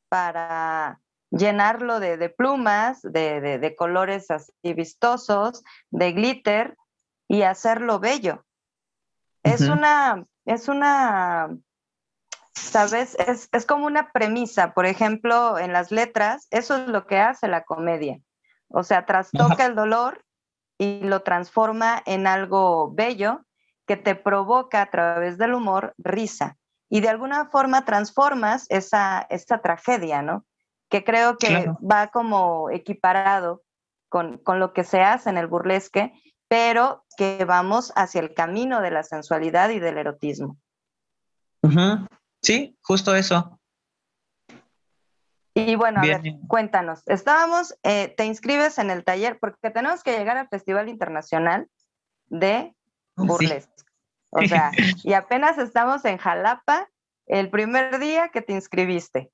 [0.09, 6.77] para llenarlo de, de plumas, de, de, de, colores así vistosos, de glitter
[7.29, 8.45] y hacerlo bello?
[9.45, 9.55] Uh -huh.
[9.55, 11.57] Es una, es una,
[12.55, 13.17] ¿sabes?
[13.19, 17.49] Es, es como una premisa, por ejemplo, en las letras, eso es lo que hace
[17.49, 18.21] la comedia.
[18.69, 20.25] O sea, trastoca el dolor
[20.79, 23.47] y lo transforma en algo bello
[23.87, 26.57] que te provoca a través del humor risa.
[26.89, 30.45] Y de alguna forma transformas esa, esa tragedia, ¿no?
[30.89, 31.79] Que creo que claro.
[31.81, 33.63] va como equiparado
[34.09, 36.13] con, con lo que se hace en el burlesque,
[36.49, 40.57] pero que vamos hacia el camino de la sensualidad y del erotismo.
[41.63, 42.07] Uh -huh.
[42.43, 43.59] Sí, justo eso.
[45.55, 46.15] Y bueno, Bien.
[46.15, 47.03] a ver, cuéntanos.
[47.07, 51.67] Estábamos, eh, te inscribes en el taller porque tenemos que llegar al Festival Internacional
[52.27, 52.77] de
[53.17, 53.73] Burlesque.
[53.77, 53.86] Sí.
[54.31, 54.71] O sea,
[55.05, 56.89] y apenas estamos en Jalapa
[57.27, 59.31] el primer día que te inscribiste.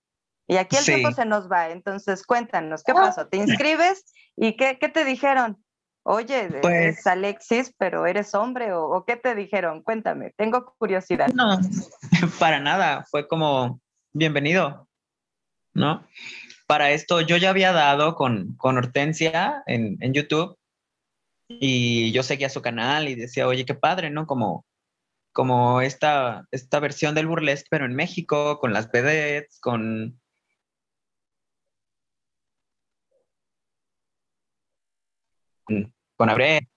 [0.48, 0.94] Y aquí el sí.
[0.94, 1.70] tiempo se nos va.
[1.70, 3.28] Entonces, cuéntanos, ¿qué pasó?
[3.28, 4.04] ¿Te inscribes
[4.36, 5.62] y qué, qué te dijeron?
[6.04, 9.82] Oye, pues, eres Alexis, pero eres hombre, o, o, qué te dijeron?
[9.82, 11.28] Cuéntame, tengo curiosidad.
[11.28, 11.60] No,
[12.40, 13.80] para nada, fue como,
[14.12, 14.88] bienvenido,
[15.74, 16.04] ¿no?
[16.66, 20.58] Para esto yo ya había dado con, con Hortensia en, en YouTube
[21.48, 24.26] y yo seguía su canal y decía, oye, qué padre, ¿no?
[24.26, 24.64] Como,
[25.32, 30.20] como esta, esta versión del burlesque, pero en México, con las vedettes, con...
[36.16, 36.68] con Abre,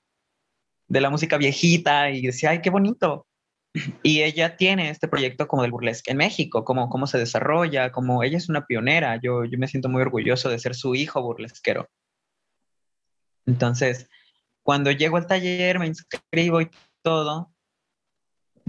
[0.87, 3.27] de la música viejita, y decía, ay, qué bonito.
[4.03, 8.23] Y ella tiene este proyecto como del burlesque en México, cómo, cómo se desarrolla, como
[8.23, 11.89] ella es una pionera, yo, yo me siento muy orgulloso de ser su hijo burlesquero.
[13.45, 14.09] Entonces,
[14.63, 16.69] cuando llego al taller, me inscribo y
[17.01, 17.54] todo,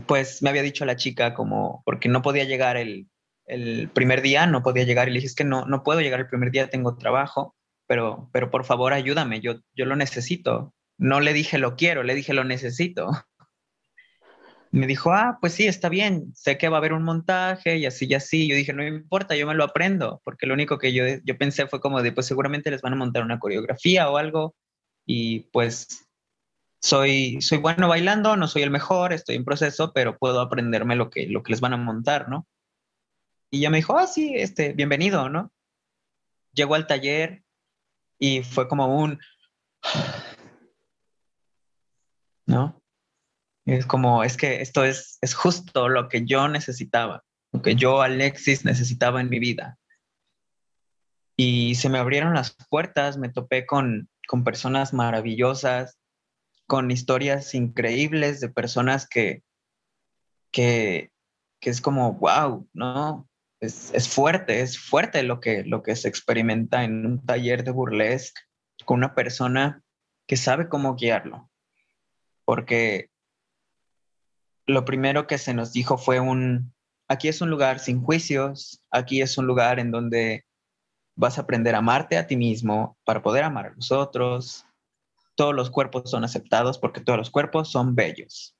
[0.04, 3.08] pues me había dicho la chica como, porque no podía llegar el,
[3.46, 6.20] el, primer día, no podía llegar y le dije, es que no, no puedo llegar
[6.20, 7.56] el primer día, tengo trabajo,
[7.86, 10.74] pero, pero por favor ayúdame, yo, yo lo necesito.
[10.98, 13.08] No le dije lo quiero, le dije lo necesito.
[14.72, 17.86] Me dijo, ah, pues sí, está bien, sé que va a haber un montaje y
[17.86, 18.46] así y así.
[18.46, 21.38] Yo dije, no me importa, yo me lo aprendo, porque lo único que yo, yo
[21.38, 24.54] pensé fue como de, pues seguramente les van a montar una coreografía o algo
[25.06, 26.05] y pues
[26.86, 31.10] soy, soy bueno bailando, no soy el mejor, estoy en proceso, pero puedo aprenderme lo
[31.10, 32.46] que, lo que les van a montar, ¿no?
[33.50, 35.52] Y ella me dijo, ah, sí, este, bienvenido, ¿no?
[36.52, 37.42] Llegó al taller
[38.18, 39.18] y fue como un,
[42.46, 42.80] ¿no?
[43.64, 48.00] es como, es que esto es, es justo lo que yo necesitaba, lo que yo,
[48.00, 49.76] Alexis, necesitaba en mi vida.
[51.36, 55.98] Y se me abrieron las puertas, me topé con, con personas maravillosas,
[56.66, 59.42] con historias increíbles de personas que,
[60.50, 61.10] que,
[61.60, 63.28] que es como, wow, ¿no?
[63.60, 67.70] Es, es, fuerte, es fuerte lo que, lo que se experimenta en un taller de
[67.70, 68.40] burlesque
[68.84, 69.82] con una persona
[70.26, 71.50] que sabe cómo guiarlo.
[72.44, 73.10] Porque
[74.66, 76.74] lo primero que se nos dijo fue un,
[77.08, 80.44] aquí es un lugar sin juicios, aquí es un lugar en donde
[81.14, 84.65] vas a aprender a amarte a ti mismo para poder amar a los otros.
[85.36, 88.56] Todos los cuerpos son aceptados porque todos los cuerpos son bellos.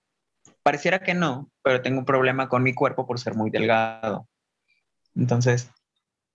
[0.62, 4.28] Pareciera que no, pero tengo un problema con mi cuerpo por ser muy delgado.
[5.16, 5.70] Entonces,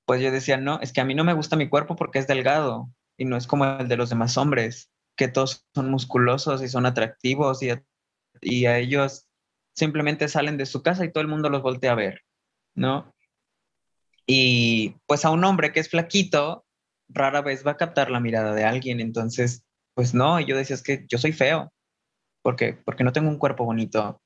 [0.06, 2.27] pues yo decía, no, es que a mí no me gusta mi cuerpo porque es
[2.27, 6.67] delgado y no es como el de los demás hombres, que todos son musculosos y
[6.67, 7.69] son atractivos y
[8.41, 9.27] y a ellos
[9.73, 12.21] simplemente salen de su casa y todo el mundo los voltea a ver,
[12.75, 13.13] ¿no?
[14.25, 16.65] Y pues a un hombre que es flaquito,
[17.10, 20.75] rara vez va a captar la mirada de alguien, entonces, pues no, y yo decía,
[20.75, 21.71] es que yo soy feo,
[22.41, 24.21] porque, porque no tengo un cuerpo bonito.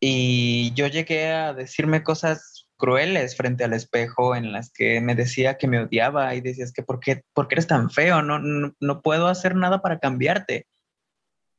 [0.00, 5.56] Y yo llegué a decirme cosas crueles frente al espejo en las que me decía
[5.56, 8.22] que me odiaba y decías que ¿por qué, por qué eres tan feo?
[8.22, 10.66] No, no, no puedo hacer nada para cambiarte.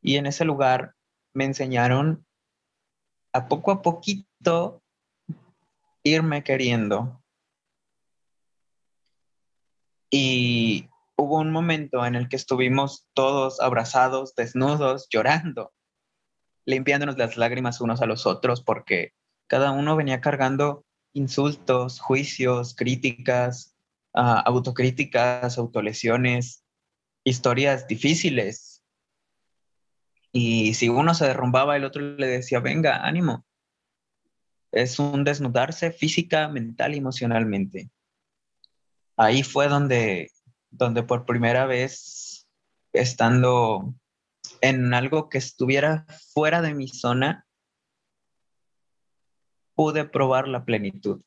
[0.02, 0.94] Y en ese lugar
[1.34, 2.26] me enseñaron
[3.34, 4.84] a poco a poquito
[6.04, 7.22] irme queriendo.
[10.12, 15.74] Y hubo un momento en el que estuvimos todos abrazados, desnudos, llorando,
[16.66, 19.14] limpiándonos las lágrimas unos a los otros porque
[19.48, 23.76] cada uno venía cargando insultos, juicios, críticas,
[24.14, 26.64] uh, autocríticas, autolesiones,
[27.24, 28.76] historias difíciles
[30.38, 33.46] y si uno se derrumbaba, el otro le decía, venga, ánimo.
[34.70, 37.90] Es un desnudarse física, mental emocionalmente.
[39.16, 40.34] Ahí fue donde,
[40.78, 42.48] donde por primera vez,
[42.94, 43.94] estando
[44.62, 47.46] en algo que estuviera fuera de mi zona,
[49.76, 51.22] pude probar la plenitud.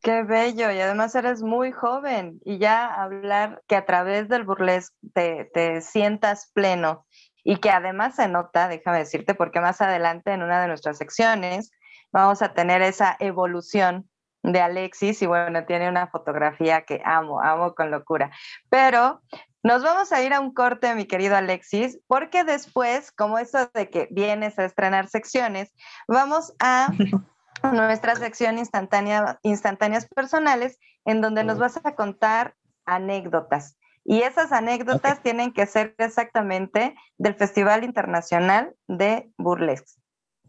[0.00, 4.94] Qué bello, y además eres muy joven y ya hablar que a través del burlesque
[5.12, 7.04] te, sientas pleno
[7.42, 11.72] y que además se nota, déjame decirte, porque más adelante en una de nuestras secciones
[12.12, 14.08] vamos a tener esa evolución
[14.42, 18.30] de Alexis y bueno, tiene una fotografía que amo, amo con locura.
[18.70, 19.22] Pero
[19.62, 23.90] nos vamos a ir a un corte, mi querido Alexis, porque después, como eso de
[23.90, 25.74] que vienes a estrenar secciones,
[26.06, 26.88] vamos a
[27.72, 32.54] nuestra sección instantánea, instantáneas personales, en donde nos vas a contar
[32.86, 33.76] anécdotas.
[34.04, 40.00] Y esas anécdotas tienen que ser exactamente del Festival Internacional de Burlesque.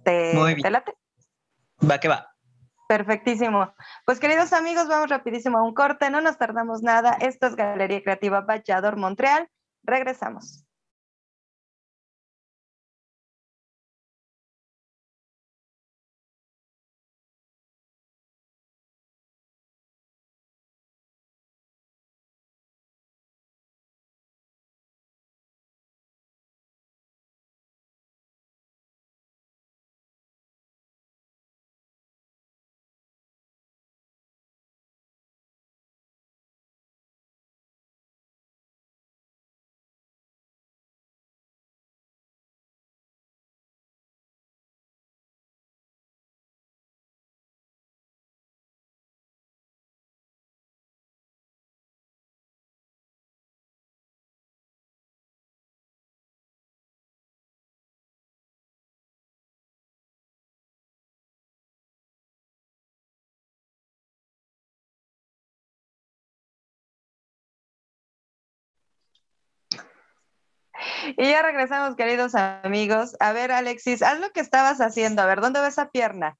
[0.03, 0.71] ¿Te, Muy bien.
[0.71, 0.93] late?
[1.89, 2.29] Va que va.
[2.89, 3.71] Perfectísimo.
[4.03, 7.11] Pues queridos amigos, vamos rapidísimo a un corte, no nos tardamos nada.
[7.21, 9.47] Esto es Galería Creativa Bachador Montreal.
[9.83, 10.65] Regresamos.
[71.17, 73.15] Y ya regresamos, queridos amigos.
[73.19, 75.21] A ver, Alexis, haz lo que estabas haciendo.
[75.21, 76.37] A ver, ¿dónde ves esa pierna?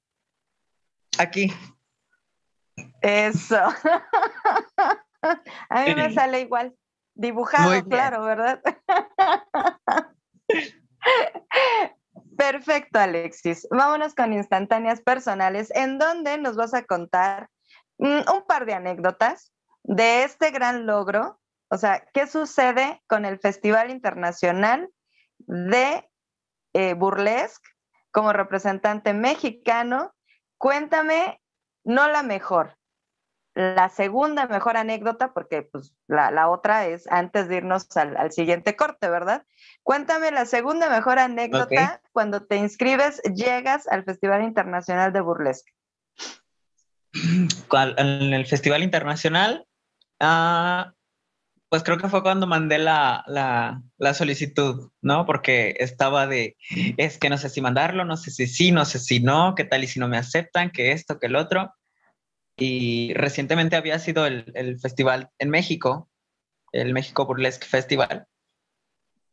[1.18, 1.54] Aquí.
[3.02, 3.58] Eso.
[5.70, 6.76] A mí me sale igual.
[7.14, 8.62] Dibujado, claro, ¿verdad?
[12.38, 13.68] Perfecto, Alexis.
[13.70, 17.50] Vámonos con instantáneas personales, en donde nos vas a contar
[17.98, 19.52] mm, un par de anécdotas
[19.84, 21.40] de este gran logro
[21.70, 24.90] o sea, ¿qué sucede con el Festival Internacional
[25.38, 26.10] de
[26.74, 27.70] eh, Burlesque
[28.12, 30.14] como representante mexicano?
[30.58, 31.40] Cuéntame,
[31.84, 32.76] no la mejor,
[33.54, 39.10] la segunda mejor anécdota, porque pues la, otra es antes de irnos al, siguiente corte,
[39.10, 39.46] ¿verdad?
[39.84, 45.72] Cuéntame la segunda mejor anécdota cuando te inscribes, llegas al Festival Internacional de Burlesque.
[47.72, 49.68] En el Festival Internacional,
[50.20, 50.94] ah,
[51.70, 55.26] pues creo que fue cuando mandé la, la, solicitud, ¿no?
[55.26, 56.58] Porque estaba de,
[56.98, 59.66] es que no sé si mandarlo, no sé si sí, no sé si no, qué
[59.66, 61.74] tal y si no me aceptan, que esto, que el otro.
[62.58, 66.10] Y recientemente había sido el, el festival en México,
[66.72, 68.28] el México Burlesque Festival,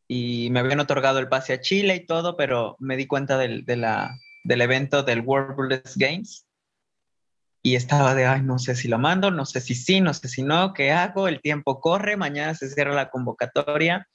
[0.08, 3.64] y me habían otorgado el pase a Chile y todo, pero me di cuenta del,
[3.64, 4.14] de la,
[4.44, 6.46] del evento del World Burlesque Games
[7.66, 10.28] y estaba de, ay, no sé si lo mando, no sé si sí, no sé
[10.28, 11.26] si no, ¿qué hago?
[11.26, 14.06] El tiempo corre, mañana se cierra la convocatoria.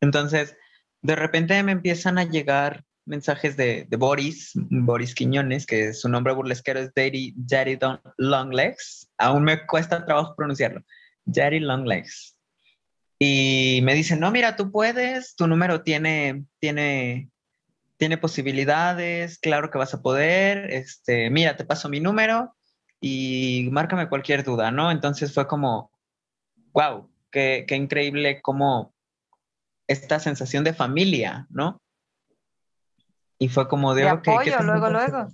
[0.00, 0.56] Entonces,
[1.02, 6.32] de repente me empiezan a llegar mensajes de, de Boris, Boris Quiñones, que su nombre
[6.32, 7.76] burlesquero es Daddy, Daddy
[8.18, 9.10] Longlegs.
[9.18, 10.80] Aún me cuesta trabajo pronunciarlo.
[11.24, 12.38] Daddy Longlegs.
[13.18, 17.30] Y me dicen, no, mira, tú puedes, tu número tiene, tiene,
[17.96, 22.52] tiene posibilidades, claro que vas a poder, este, mira, te paso mi número,
[23.00, 24.90] y márcame cualquier duda, ¿no?
[24.90, 25.90] Entonces fue como,
[26.72, 28.94] wow, qué, qué increíble como
[29.86, 31.80] esta sensación de familia, ¿no?
[33.38, 35.28] Y fue como de, de apoyo, luego, luego.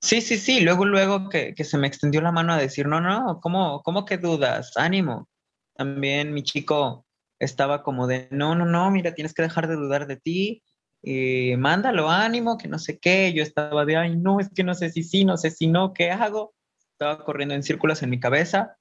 [0.00, 3.00] Sí, sí, sí, luego, luego que, que, se me extendió la mano a decir, no,
[3.00, 4.76] no, ¿cómo, cómo que dudas?
[4.76, 5.28] Ánimo.
[5.74, 7.06] También mi chico
[7.38, 10.62] estaba como de, no, no, no, mira, tienes que dejar de dudar de ti,
[11.02, 13.32] y mándalo, ánimo, que no sé qué.
[13.32, 15.92] Yo estaba de, ay, no, es que no sé si sí, no sé si no,
[15.92, 16.54] ¿qué hago?
[17.02, 18.76] Estaba corriendo en círculos en mi cabeza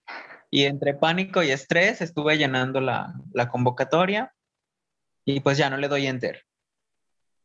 [0.52, 4.34] y entre pánico y estrés estuve llenando la, la convocatoria
[5.26, 6.44] y pues ya no le doy enter.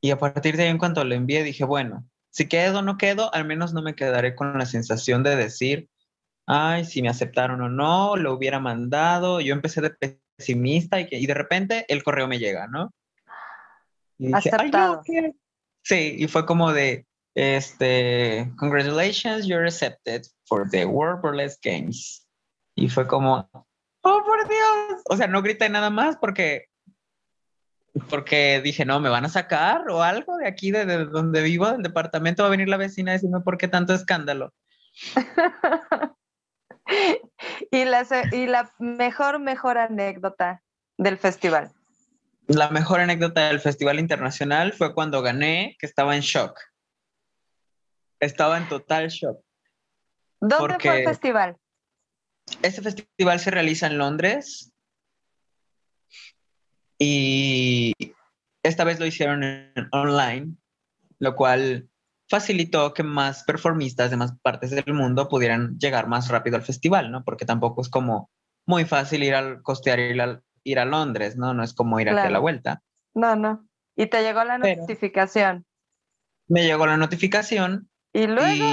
[0.03, 2.99] Y a partir de ahí, en cuanto lo envié, dije, bueno, si quedo o no
[2.99, 5.89] quedo, al menos no me quedaré con la sensación de decir,
[6.47, 9.41] ay, si me aceptaron o no, lo hubiera mandado.
[9.41, 12.93] Yo empecé de pesimista y, que, y de repente el correo me llega, ¿no?
[14.19, 15.03] Y dije, Aceptado.
[15.83, 17.07] sí, y fue como de,
[17.37, 22.27] este, congratulations, you're accepted for the World Burlesque Games.
[22.75, 23.47] Y fue como,
[24.01, 25.03] oh, por Dios.
[25.05, 26.65] O sea, no grité nada más porque,
[28.09, 31.83] porque dije, no, me van a sacar o algo de aquí, de, donde vivo, del
[31.83, 34.55] departamento, va a venir la vecina a decirme por qué tanto escándalo.
[37.71, 40.63] y, la, y la mejor, mejor anécdota
[40.97, 41.71] del festival.
[42.47, 46.59] La mejor anécdota del Festival Internacional fue cuando gané, que estaba en shock
[48.21, 49.41] estaba en total shock.
[50.41, 51.57] ¿Dónde fue el festival?
[52.63, 54.73] Este festival se realiza en Londres
[56.99, 57.93] y
[58.63, 60.55] esta vez lo hicieron en, online,
[61.19, 61.89] lo cual
[62.29, 67.11] facilitó que más performistas de más partes del mundo pudieran llegar más rápido al festival,
[67.11, 67.25] ¿no?
[67.25, 68.31] Porque tampoco es como
[68.65, 71.55] muy fácil ir al costear ir a, ir a Londres, ¿no?
[71.55, 72.83] No es como ir aquí a la vuelta.
[73.15, 73.67] No, no.
[73.97, 75.65] Y te llegó la notificación.
[76.49, 78.73] me llegó la notificación ¿Y luego?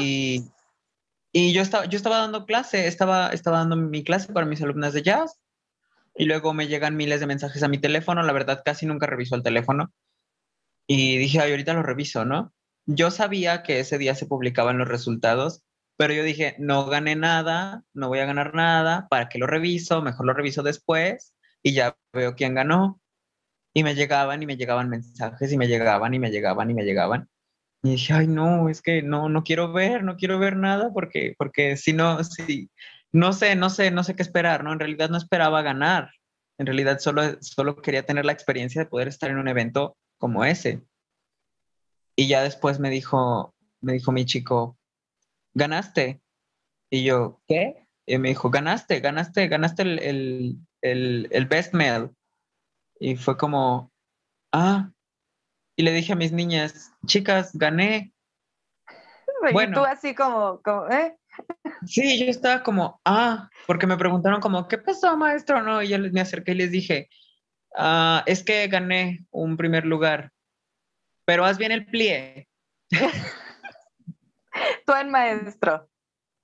[1.34, 4.94] Y, yo, estaba, yo estaba dando clase, estaba, estaba dando mi clase para mis alumnas
[4.94, 5.38] de jazz.
[6.16, 8.24] Y luego me llegan miles de mensajes a mi teléfono.
[8.24, 9.92] La verdad, casi nunca reviso el teléfono.
[10.88, 12.54] Y dije, ay, ahorita lo reviso, ¿no?
[12.86, 15.64] Yo sabía que ese día se publicaban los resultados,
[15.98, 20.02] pero yo dije, no gané nada, no voy a ganar nada, ¿para qué lo reviso?
[20.02, 23.02] Mejor lo reviso después y ya veo quién ganó.
[23.74, 26.84] Y me llegaban y me llegaban mensajes y me llegaban y me llegaban y me
[26.84, 27.30] llegaban.
[27.84, 31.36] Y dije, ay, no, es que no, no quiero ver, no quiero ver nada porque,
[31.38, 32.72] porque si no, si,
[33.12, 34.72] no sé, no sé, no sé qué esperar, ¿no?
[34.72, 36.12] En realidad no esperaba ganar.
[36.58, 40.46] En realidad solo, solo quería tener la experiencia de poder estar en un evento como
[40.46, 40.82] ese.
[42.16, 44.78] Y ya después me dijo, me dijo mi chico,
[45.54, 46.22] ganaste.
[46.90, 47.86] Y yo, ¿qué?
[48.06, 52.12] Y me dijo, ganaste, ganaste, ganaste el, el, el, el best mail.
[52.98, 53.92] Y fue como,
[54.54, 54.93] ah,
[55.76, 58.14] y le dije a mis niñas, chicas, gané.
[59.52, 61.18] Bueno, tú así como, como ¿eh?
[61.86, 65.62] Sí, yo estaba como, ah, porque me preguntaron como, ¿qué pasó, maestro?
[65.62, 67.10] No, y yo me acerqué y les dije,
[67.76, 70.32] ah, es que gané un primer lugar,
[71.26, 72.48] pero haz bien el plie.
[74.86, 75.90] tú el maestro.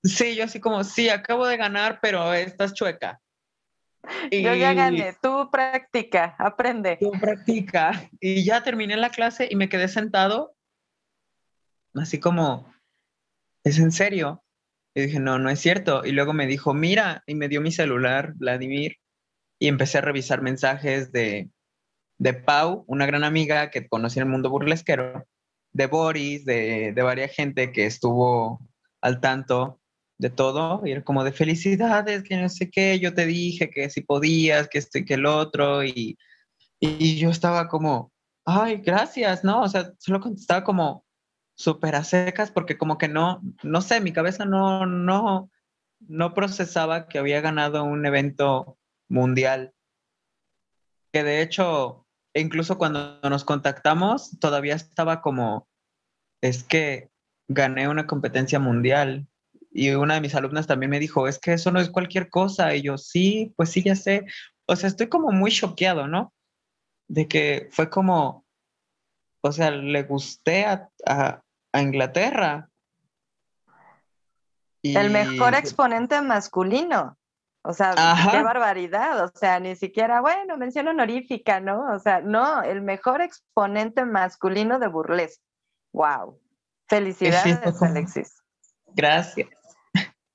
[0.02, 3.20] Sí, yo así como, sí, acabo de ganar, pero estás chueca.
[4.30, 6.96] Yo ya gané, tú practica, aprende.
[7.00, 8.08] Tú practica.
[8.20, 10.54] Y ya terminé la clase y me quedé sentado,
[11.94, 12.72] así como,
[13.64, 14.42] ¿es en serio?
[14.94, 16.04] Y dije, no, no es cierto.
[16.04, 18.96] Y luego me dijo, mira, y me dio mi celular, Vladimir,
[19.58, 21.50] y empecé a revisar mensajes de,
[22.18, 25.26] de Pau, una gran amiga que conocí en el mundo burlesquero,
[25.72, 28.60] de Boris, de, de varias gente que estuvo
[29.00, 29.79] al tanto
[30.20, 33.88] de todo, y era como de felicidades, que no sé qué, yo te dije que
[33.88, 36.18] si podías, que esto que el otro, y,
[36.78, 38.12] y yo estaba como,
[38.44, 39.62] ay, gracias, ¿no?
[39.62, 41.06] O sea, solo contestaba como
[41.54, 45.50] súper a secas porque como que no, no sé, mi cabeza no, no,
[46.00, 48.76] no procesaba que había ganado un evento
[49.08, 49.72] mundial.
[51.12, 55.66] Que de hecho, incluso cuando nos contactamos, todavía estaba como,
[56.42, 57.10] es que
[57.48, 59.26] gané una competencia mundial.
[59.70, 62.74] Y una de mis alumnas también me dijo, es que eso no es cualquier cosa.
[62.74, 64.24] Y yo, sí, pues sí, ya sé.
[64.66, 66.32] O sea, estoy como muy choqueado, ¿no?
[67.08, 68.44] De que fue como,
[69.42, 71.42] o sea, le gusté a, a,
[71.80, 72.68] Inglaterra.
[74.82, 77.16] El mejor exponente masculino.
[77.62, 77.94] O sea,
[78.30, 79.24] qué barbaridad.
[79.24, 81.92] O sea, ni siquiera, bueno, mención honorífica, ¿no?
[81.94, 85.44] O sea, no, el mejor exponente masculino de burlesque.
[85.92, 86.40] Wow.
[86.88, 88.42] Felicidades, Alexis.
[88.94, 89.48] Gracias.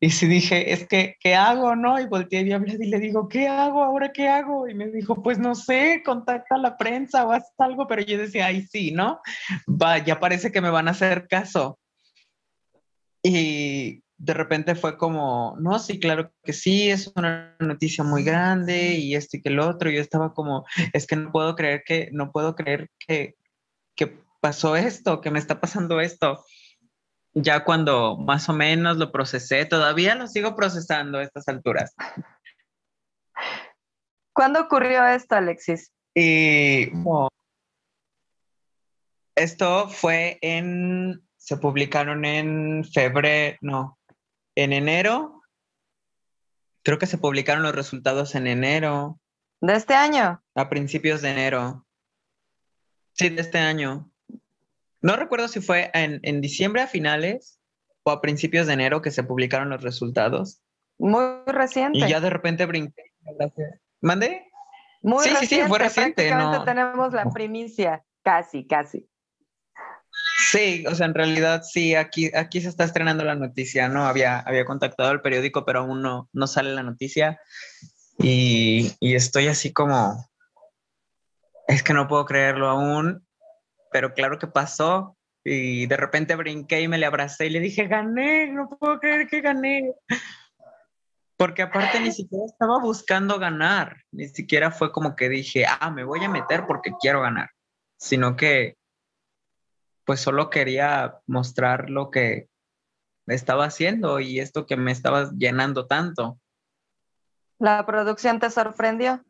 [0.06, 2.00] Y si dije, es que, ¿qué hago, no?
[2.00, 3.84] Y volteé y hablé y le digo, ¿qué hago?
[3.84, 4.68] ¿Ahora qué hago?
[4.68, 7.88] Y me dijo, pues no sé, contacta a la prensa o haz algo.
[7.88, 9.20] Pero yo decía, ay, sí, ¿no?
[9.68, 11.80] Va, ya parece que me van a hacer caso.
[13.24, 18.94] Y de repente fue como, no, sí, claro que sí, es una noticia muy grande
[18.94, 19.90] y esto y que el otro.
[19.90, 23.34] Yo estaba como, es que no puedo creer que, no puedo creer que,
[23.96, 26.46] que pasó esto, que me está pasando esto.
[27.36, 31.94] Ya cuando más o menos lo procesé, todavía lo sigo procesando a estas alturas.
[34.34, 35.92] ¿Cuándo ocurrió esto, Alexis?
[36.14, 36.92] Y,
[39.36, 44.00] esto fue en, se publicaron en febrero, no,
[44.56, 45.42] en enero.
[46.84, 49.20] Creo que se publicaron los resultados en enero.
[49.60, 50.42] ¿De este año?
[50.56, 51.86] A principios de enero.
[53.12, 54.10] Sí, de este año.
[55.06, 57.60] No recuerdo si fue en, diciembre a finales
[58.02, 60.64] o a principios de enero que se publicaron los resultados.
[60.98, 62.00] Muy reciente.
[62.00, 63.14] Y ya de repente brinqué.
[64.02, 64.48] ¿Mande?
[65.04, 65.56] Muy sí, reciente.
[65.56, 66.28] Sí, sí, fue reciente.
[66.28, 69.08] Prácticamente tenemos la primicia, casi, casi.
[70.50, 74.08] Sí, o sea, en realidad sí, aquí, aquí se está estrenando la noticia, ¿no?
[74.08, 77.40] Había, había contactado al periódico, pero aún no, no sale la noticia.
[78.18, 80.28] Y, y estoy así como,
[81.68, 83.25] es que no puedo creerlo aún
[83.96, 87.88] pero claro que pasó y de repente brinqué y me le abracé y le dije,
[87.88, 89.94] gané, no puedo creer que gané.
[91.38, 96.04] Porque aparte ni siquiera estaba buscando ganar, ni siquiera fue como que dije, ah, me
[96.04, 97.52] voy a meter porque quiero ganar,
[97.96, 98.76] sino que
[100.04, 102.50] pues solo quería mostrar lo que
[103.28, 106.38] estaba haciendo y esto que me estaba llenando tanto.
[107.60, 109.24] ¿La producción te sorprendió?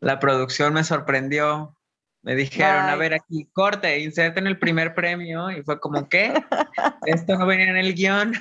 [0.00, 1.77] La producción me sorprendió,
[2.22, 5.50] me dijeron, a ver, aquí, corte, inserten el primer premio.
[5.50, 6.34] Y fue como, ¿qué?
[7.06, 8.32] Esto no venía en el guion.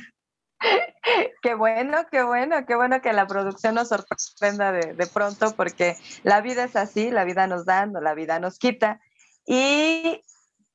[1.41, 5.95] Qué bueno, qué bueno, qué bueno que la producción nos sorprenda de, de, pronto, porque
[6.23, 8.99] la vida es así, la vida nos da, la vida nos quita.
[9.45, 10.21] Y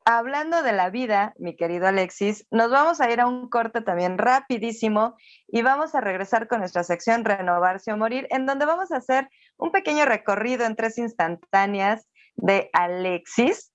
[0.04, 4.18] hablando de la vida, mi querido Alexis, nos vamos a ir a un corte también
[4.18, 5.16] rapidísimo
[5.48, 9.28] y vamos a regresar con nuestra sección Renovarse o Morir, en donde vamos a hacer
[9.58, 12.06] un pequeño recorrido en tres instantáneas
[12.36, 13.72] de Alexis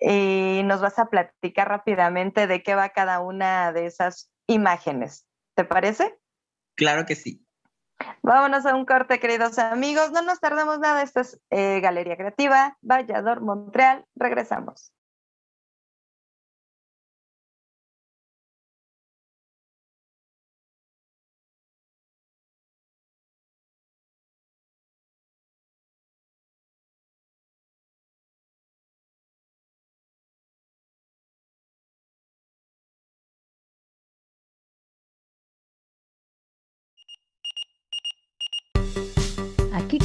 [0.00, 5.26] y nos vas a platicar rápidamente de qué va cada una de esas imágenes.
[5.54, 6.18] ¿Te parece?
[6.76, 7.44] Claro que sí.
[8.22, 10.12] Vámonos a un corte, queridos amigos.
[10.12, 11.02] No nos tardamos nada.
[11.02, 14.04] Esto es eh, Galería Creativa, Vallador, Montreal.
[14.14, 14.92] Regresamos.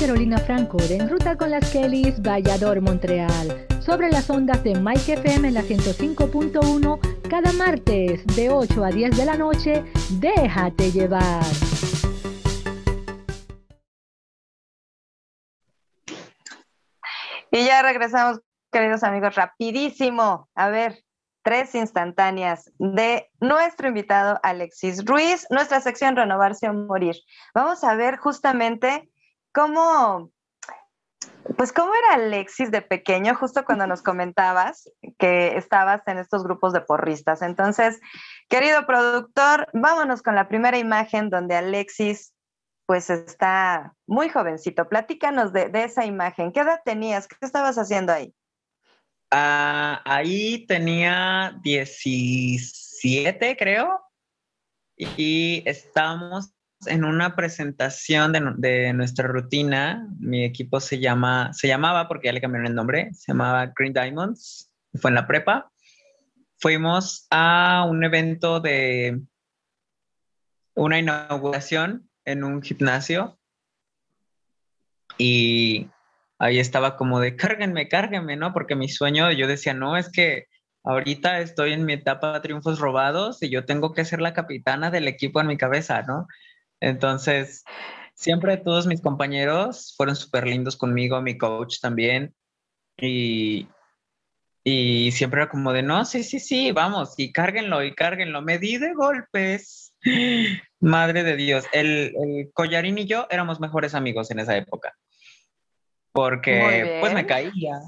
[0.05, 3.65] Carolina Franco En Ruta con las Kellys, Vallador, Montreal.
[3.79, 9.15] Sobre las ondas de Mike FM en la 105.1, cada martes de 8 a 10
[9.15, 9.85] de la noche,
[10.19, 11.41] déjate llevar.
[17.51, 18.41] Y ya regresamos,
[18.73, 20.49] queridos amigos, rapidísimo.
[20.53, 21.01] A ver,
[21.43, 27.15] tres instantáneas de nuestro invitado Alexis Ruiz, nuestra sección Renovarse o Morir.
[27.55, 29.09] Vamos a ver justamente
[29.53, 30.31] ¿Cómo,
[31.57, 34.89] pues cómo era Alexis de pequeño, justo cuando nos comentabas
[35.19, 37.43] que estabas en estos grupos de porristas?
[37.43, 37.99] Entonces,
[38.49, 42.33] querido productor, vámonos con la primera imagen donde Alexis
[42.87, 44.89] pues está muy jovencito.
[44.89, 46.51] Platícanos de, esa imagen.
[46.51, 47.27] ¿Qué edad tenías?
[47.27, 48.33] ¿Qué estabas haciendo ahí?
[49.31, 54.01] Ah, ahí tenía 17, creo.
[54.95, 56.53] y estábamos
[56.87, 60.07] en una presentación de, de, nuestra rutina.
[60.19, 63.93] Mi equipo se llama, se llamaba, porque ya le cambiaron el nombre, se llamaba Green
[63.93, 65.71] Diamonds, fue en la prepa.
[66.59, 69.21] Fuimos a un evento de
[70.75, 73.37] una inauguración en un gimnasio
[75.17, 75.89] y
[76.39, 78.53] ahí estaba como de cárguenme, cárguenme, ¿no?
[78.53, 80.47] Porque mi sueño, yo decía, no, es que
[80.83, 84.91] ahorita estoy en mi etapa de triunfos robados y yo tengo que ser la capitana
[84.91, 86.27] del equipo en mi cabeza, ¿no?
[86.83, 87.63] Entonces,
[88.13, 92.35] siempre todos mis compañeros fueron súper lindos conmigo, mi coach también,
[92.97, 93.69] y,
[94.65, 98.41] y siempre era como de, no, sí, sí, sí, vamos, y cárguenlo, y cárguenlo.
[98.41, 99.95] Me di de golpes.
[100.81, 101.65] Madre de Dios.
[101.71, 104.93] El, el, collarín y yo éramos mejores amigos en esa época.
[106.11, 107.79] Porque pues me caía.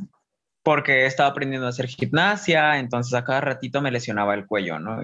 [0.63, 5.01] Porque estaba aprendiendo a hacer gimnasia, entonces a cada ratito me lesionaba el cuello, ¿no?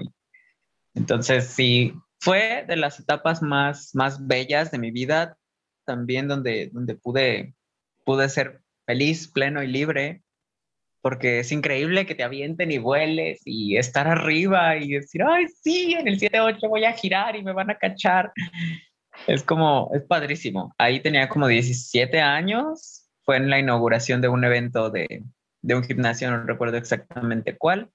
[0.94, 5.36] entonces sí, fue de las etapas más, más bellas de mi vida,
[5.84, 7.56] también donde, donde pude,
[8.04, 10.22] pude ser feliz, pleno y libre
[11.00, 15.94] porque es increíble que te avienten y vueles y estar arriba y decir, ay, sí,
[15.94, 18.32] en el 7-8 voy a girar y me van a cachar.
[19.26, 20.72] Es como, es padrísimo.
[20.78, 25.24] Ahí tenía como 17 años, fue en la inauguración de un evento de,
[25.60, 27.90] de un gimnasio, no recuerdo exactamente cuál.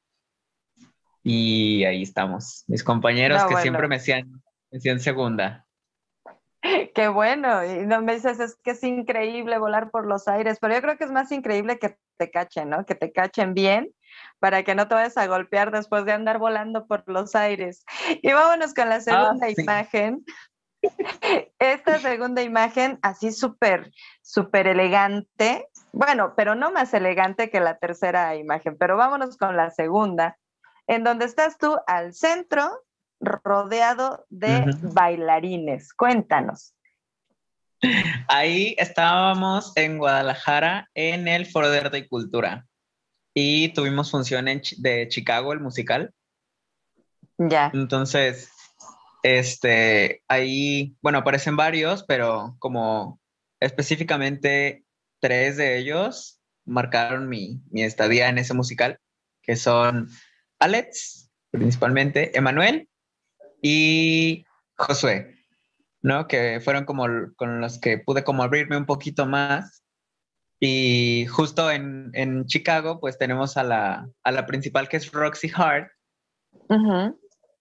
[1.29, 4.31] Y ahí estamos, mis compañeros que siempre me hacían,
[4.71, 5.67] me hacían segunda.
[6.95, 10.73] Qué bueno, y no me dices, es que es increíble volar por los aires, pero
[10.73, 12.85] yo creo que es más increíble que te cachen, ¿no?
[12.85, 13.91] Que te cachen bien
[14.39, 17.83] para que no te vayas a golpear después de andar volando por los aires.
[18.21, 20.23] Y vámonos con la ah, segunda imagen.
[21.59, 25.67] Esta segunda imagen, así súper, súper elegante.
[25.91, 30.37] Bueno, pero no más elegante que la tercera imagen, pero vámonos con la segunda,
[30.87, 32.83] en donde estás tú al centro,
[33.19, 35.93] rodeado de bailarines.
[35.93, 36.73] Cuéntanos.
[38.27, 42.65] Ahí estábamos en Guadalajara en el Foro de Arte y Cultura
[43.33, 46.11] y tuvimos función de Chicago, el musical.
[47.37, 47.69] Ya.
[47.71, 48.49] Entonces,
[49.21, 53.19] este, ahí, bueno, aparecen varios, pero como
[53.59, 54.85] específicamente
[55.19, 58.99] tres de ellos marcaron mi, mi estadía en ese musical,
[59.43, 60.09] que son
[60.59, 62.89] Alex, principalmente, Emanuel
[63.61, 64.45] y
[64.75, 65.37] Josué.
[66.01, 66.27] ¿no?
[66.27, 67.05] Que fueron como
[67.35, 69.83] con los que pude como abrirme un poquito más.
[70.59, 75.51] Y justo en, en Chicago, pues tenemos a la, a la, principal que es Roxy
[75.53, 75.91] Hart.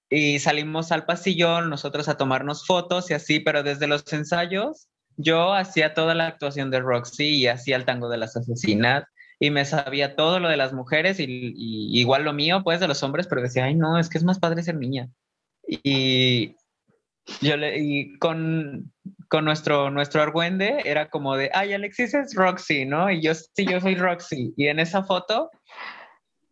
[0.08, 5.52] Y salimos al pasillo nosotros a tomarnos fotos y así, pero desde los ensayos yo
[5.52, 9.04] hacía toda la actuación de Roxy y hacía el tango de las asesinas
[9.38, 13.02] y me sabía todo lo de las mujeres y, igual lo mío, pues de los
[13.02, 15.08] hombres, pero decía, ay no, es que es más padre ser niña.
[15.66, 16.56] Y,
[17.40, 18.92] yo le, y con,
[19.28, 23.10] con nuestro, nuestro argüende era como de, ay, Alexis es Roxy, ¿no?
[23.10, 24.54] Y yo sí, yo soy Roxy.
[24.56, 25.50] Y en esa foto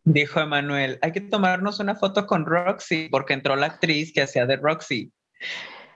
[0.05, 4.47] dijo Emanuel, hay que tomarnos una foto con Roxy, porque entró la actriz que hacía
[4.47, 5.12] de Roxy.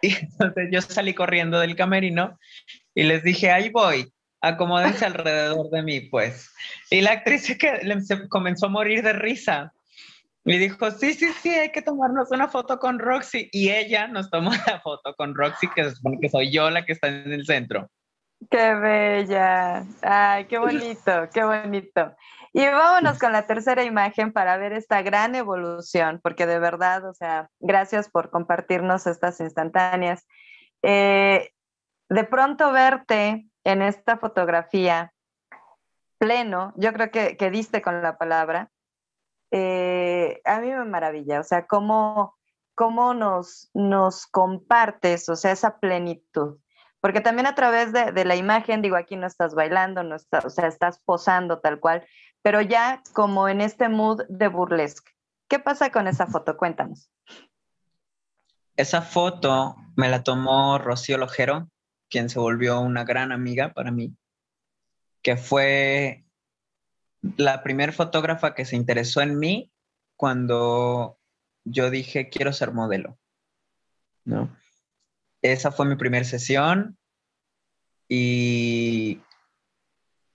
[0.00, 2.38] Y entonces yo salí corriendo del camerino
[2.94, 6.52] y les dije, ahí voy, acomódense alrededor de mí, pues.
[6.90, 9.72] Y la actriz que, se comenzó a morir de risa
[10.44, 13.48] y dijo, sí, sí, sí, hay que tomarnos una foto con Roxy.
[13.52, 16.92] Y ella nos tomó la foto con Roxy, que supone que soy yo la que
[16.92, 17.90] está en el centro.
[18.50, 19.84] Qué bella.
[20.02, 22.14] Ay, qué bonito, qué bonito.
[22.52, 27.14] Y vámonos con la tercera imagen para ver esta gran evolución, porque de verdad, o
[27.14, 30.26] sea, gracias por compartirnos estas instantáneas.
[30.82, 31.50] Eh,
[32.08, 35.12] de pronto verte en esta fotografía
[36.16, 38.70] pleno, yo creo que, que diste con la palabra,
[39.50, 42.38] eh, a mí me maravilla, o sea, cómo,
[42.74, 46.58] cómo nos, nos compartes, o sea, esa plenitud.
[47.00, 50.50] Porque también a través de, la imagen, digo, aquí no estás bailando, no estás, o
[50.50, 52.06] sea, estás posando tal cual,
[52.40, 55.12] pero ya como en este mood de burlesque.
[55.46, 56.56] ¿Qué pasa con esa foto?
[56.56, 57.10] Cuéntanos.
[58.76, 61.68] Esa foto me la tomó Rocío Lojero,
[62.08, 64.16] quien se volvió una gran amiga para mí,
[65.22, 66.24] que fue
[67.36, 69.72] la primera fotógrafa que se interesó en mí
[70.16, 71.18] cuando
[71.64, 73.18] yo dije quiero ser modelo,
[74.24, 74.56] ¿no?
[75.42, 76.98] Esa fue mi primera sesión
[78.08, 79.20] y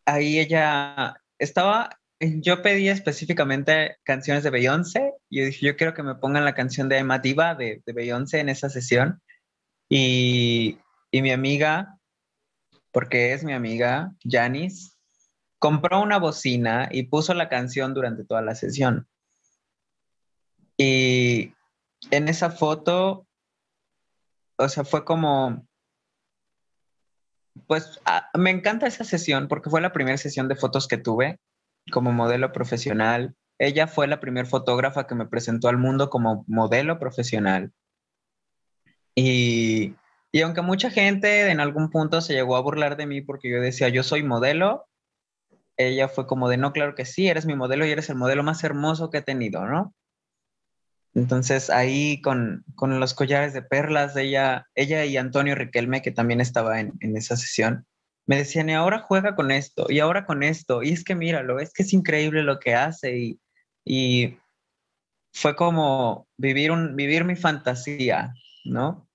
[0.06, 6.16] ahí ella estaba, yo pedí específicamente canciones de Beyoncé yo dije yo quiero que me
[6.16, 9.22] pongan la canción de Emma Diva de, de Beyoncé en esa sesión
[9.90, 10.80] y,
[11.14, 12.00] y mi amiga,
[12.92, 14.92] porque es mi amiga, Janice,
[15.60, 19.08] compró una bocina y puso la canción durante toda la sesión.
[20.76, 21.54] Y
[22.12, 23.28] en esa foto
[24.58, 25.68] o sea, fue como,
[27.68, 28.00] pues
[28.34, 31.40] me encanta esa sesión porque fue la primera sesión de fotos que tuve
[31.92, 33.36] como modelo profesional.
[33.60, 37.72] Ella fue la primera fotógrafa que me presentó al mundo como modelo profesional.
[39.16, 39.96] Y,
[40.34, 43.62] y aunque mucha gente en algún punto se llegó a burlar de mí porque yo
[43.62, 44.88] decía, yo soy modelo,
[45.78, 48.42] ella fue como de, no, claro que sí, eres mi modelo y eres el modelo
[48.42, 49.94] más hermoso que he tenido, ¿no?
[51.14, 56.42] Entonces ahí con, con los collares de perlas ella, ella y Antonio Riquelme, que también
[56.42, 57.86] estaba en, en esa sesión,
[58.26, 61.60] me decían, y ahora juega con esto, y ahora con esto, y es que míralo,
[61.60, 63.40] es que es increíble lo que hace, y,
[63.86, 64.40] y
[65.32, 68.34] fue como vivir, un, vivir mi fantasía,
[68.66, 69.08] ¿no?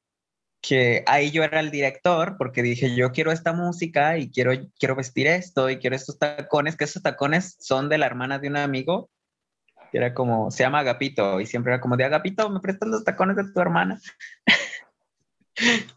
[0.60, 4.96] Que ahí yo era el director, porque dije, yo quiero esta música y quiero, quiero
[4.96, 8.56] vestir esto y quiero estos tacones, que esos tacones son de la hermana de un
[8.56, 9.10] amigo
[9.92, 13.36] era como, se llama Agapito, y siempre era como de Agapito, ¿me prestas los tacones
[13.36, 14.00] de tu hermana?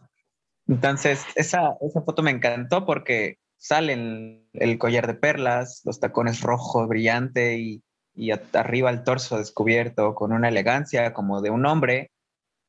[0.66, 6.88] Entonces, esa, esa foto me encantó porque salen el collar de perlas, los tacones rojos,
[6.88, 7.82] brillante y,
[8.14, 12.10] y arriba el torso descubierto con una elegancia como de un hombre,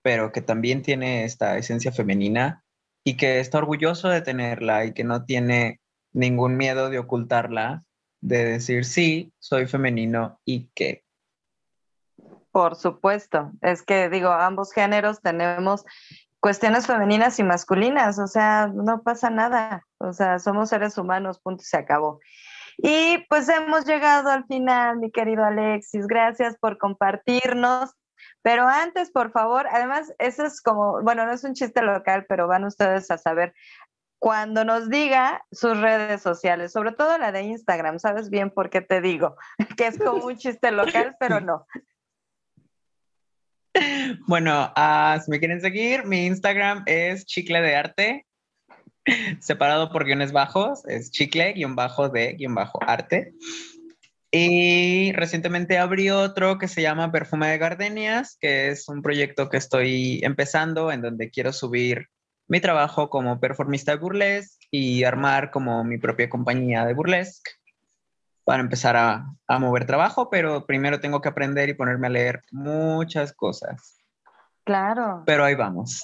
[0.03, 2.63] pero que también tiene esta esencia femenina
[3.03, 5.81] y que está orgulloso de tenerla y que no tiene
[6.11, 7.83] ningún miedo de ocultarla,
[8.21, 11.03] de decir, sí, soy femenino y que
[12.53, 15.83] por supuesto, es que digo, ambos géneros tenemos
[16.39, 21.63] cuestiones femeninas y masculinas, o sea, no pasa nada, o sea, somos seres humanos, punto,
[21.63, 22.19] se acabó.
[22.77, 27.95] Y pues hemos llegado al final, mi querido Alexis, gracias por compartirnos.
[28.43, 32.47] Pero antes, por favor, además, eso es como, bueno, no es un chiste local, pero
[32.47, 33.53] van ustedes a saber
[34.19, 38.79] cuando nos diga sus redes sociales, sobre todo la de Instagram, sabes bien por qué
[38.79, 39.35] te digo,
[39.77, 41.65] que es como un chiste local, pero no.
[44.27, 48.27] Bueno, uh, si me quieren seguir, mi Instagram es chicle de arte,
[49.41, 53.33] separado por guiones bajos, es chicle guion bajo de guion bajo arte.
[54.35, 59.57] Y recientemente abrí otro que se llama Perfume de Gardenias, que es un proyecto que
[59.57, 62.07] estoy empezando en donde quiero subir
[62.47, 67.51] mi trabajo como performista de burlesque y armar como mi propia compañía de burlesque
[68.43, 72.41] para empezar a, a, mover trabajo, pero primero tengo que aprender y ponerme a leer
[72.51, 73.99] muchas cosas.
[74.63, 75.21] Claro.
[75.27, 76.03] Pero ahí vamos.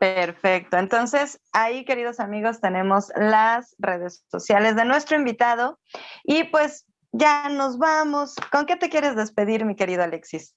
[0.00, 0.76] Perfecto.
[0.76, 5.78] Entonces, ahí, queridos amigos, tenemos las redes sociales de nuestro invitado.
[6.24, 6.84] Y pues
[7.14, 8.34] ya nos vamos.
[8.52, 10.54] ¿Con qué te quieres despedir, mi querido Alexis?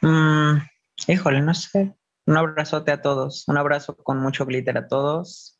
[0.00, 0.58] Mm,
[1.06, 1.94] híjole, no sé.
[2.26, 3.46] Un abrazote a todos.
[3.48, 5.58] Un abrazo con mucho glitter a todos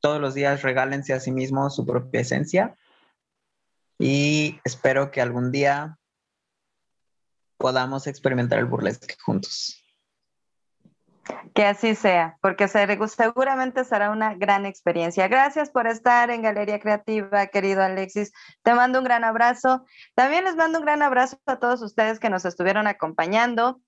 [0.00, 2.76] todos los días regálense a sí mismos su propia esencia
[3.98, 5.98] y espero que algún día
[7.58, 9.79] podamos experimentar el burlesque juntos.
[11.54, 15.28] Que así sea, porque seguramente será una gran experiencia.
[15.28, 18.32] Gracias por estar en Galería Creativa, querido Alexis.
[18.62, 19.84] Te mando un gran abrazo.
[20.14, 23.80] También les mando un gran abrazo a todos ustedes que nos estuvieron acompañando.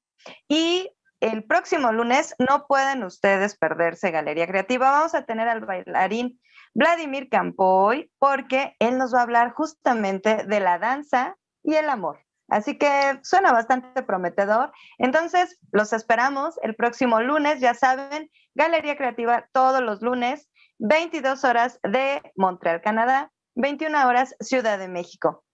[0.48, 0.90] Y
[1.20, 4.90] el próximo lunes no pueden ustedes perderse Galería Creativa.
[4.90, 6.40] Vamos a tener al bailarín
[6.74, 12.18] Vladimir Campoy porque él nos va a hablar justamente de la danza y el amor.
[12.52, 14.72] Así que suena bastante prometedor.
[14.98, 21.80] Entonces, los esperamos el próximo lunes, ya saben, Galería Creativa todos los lunes, 22 horas
[21.82, 25.44] de Montreal, Canadá, 21 horas Ciudad de México.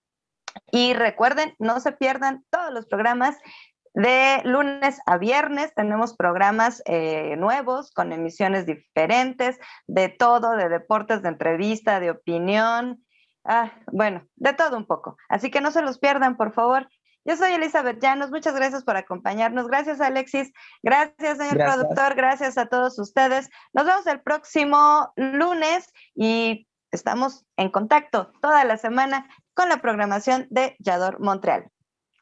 [0.73, 3.37] Y recuerden, no se pierdan todos los programas
[3.93, 11.23] de lunes a viernes tenemos programas eh, nuevos con emisiones diferentes, de todo, de deportes,
[11.23, 13.03] de entrevista, de opinión,
[13.45, 15.17] ah, bueno, de todo un poco.
[15.27, 16.87] Así que no se los pierdan, por favor.
[17.25, 19.67] Yo soy Elizabeth Llanos, muchas gracias por acompañarnos.
[19.67, 20.51] Gracias, Alexis.
[20.81, 22.15] Gracias, señor productor.
[22.15, 23.49] Gracias a todos ustedes.
[23.73, 30.47] Nos vemos el próximo lunes y estamos en contacto toda la semana con la programación
[30.49, 31.69] de Yador Montreal.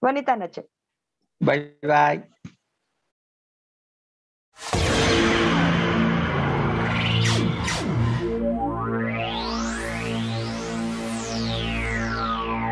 [0.02, 0.66] Bonita noche.
[1.40, 2.57] Bye bye.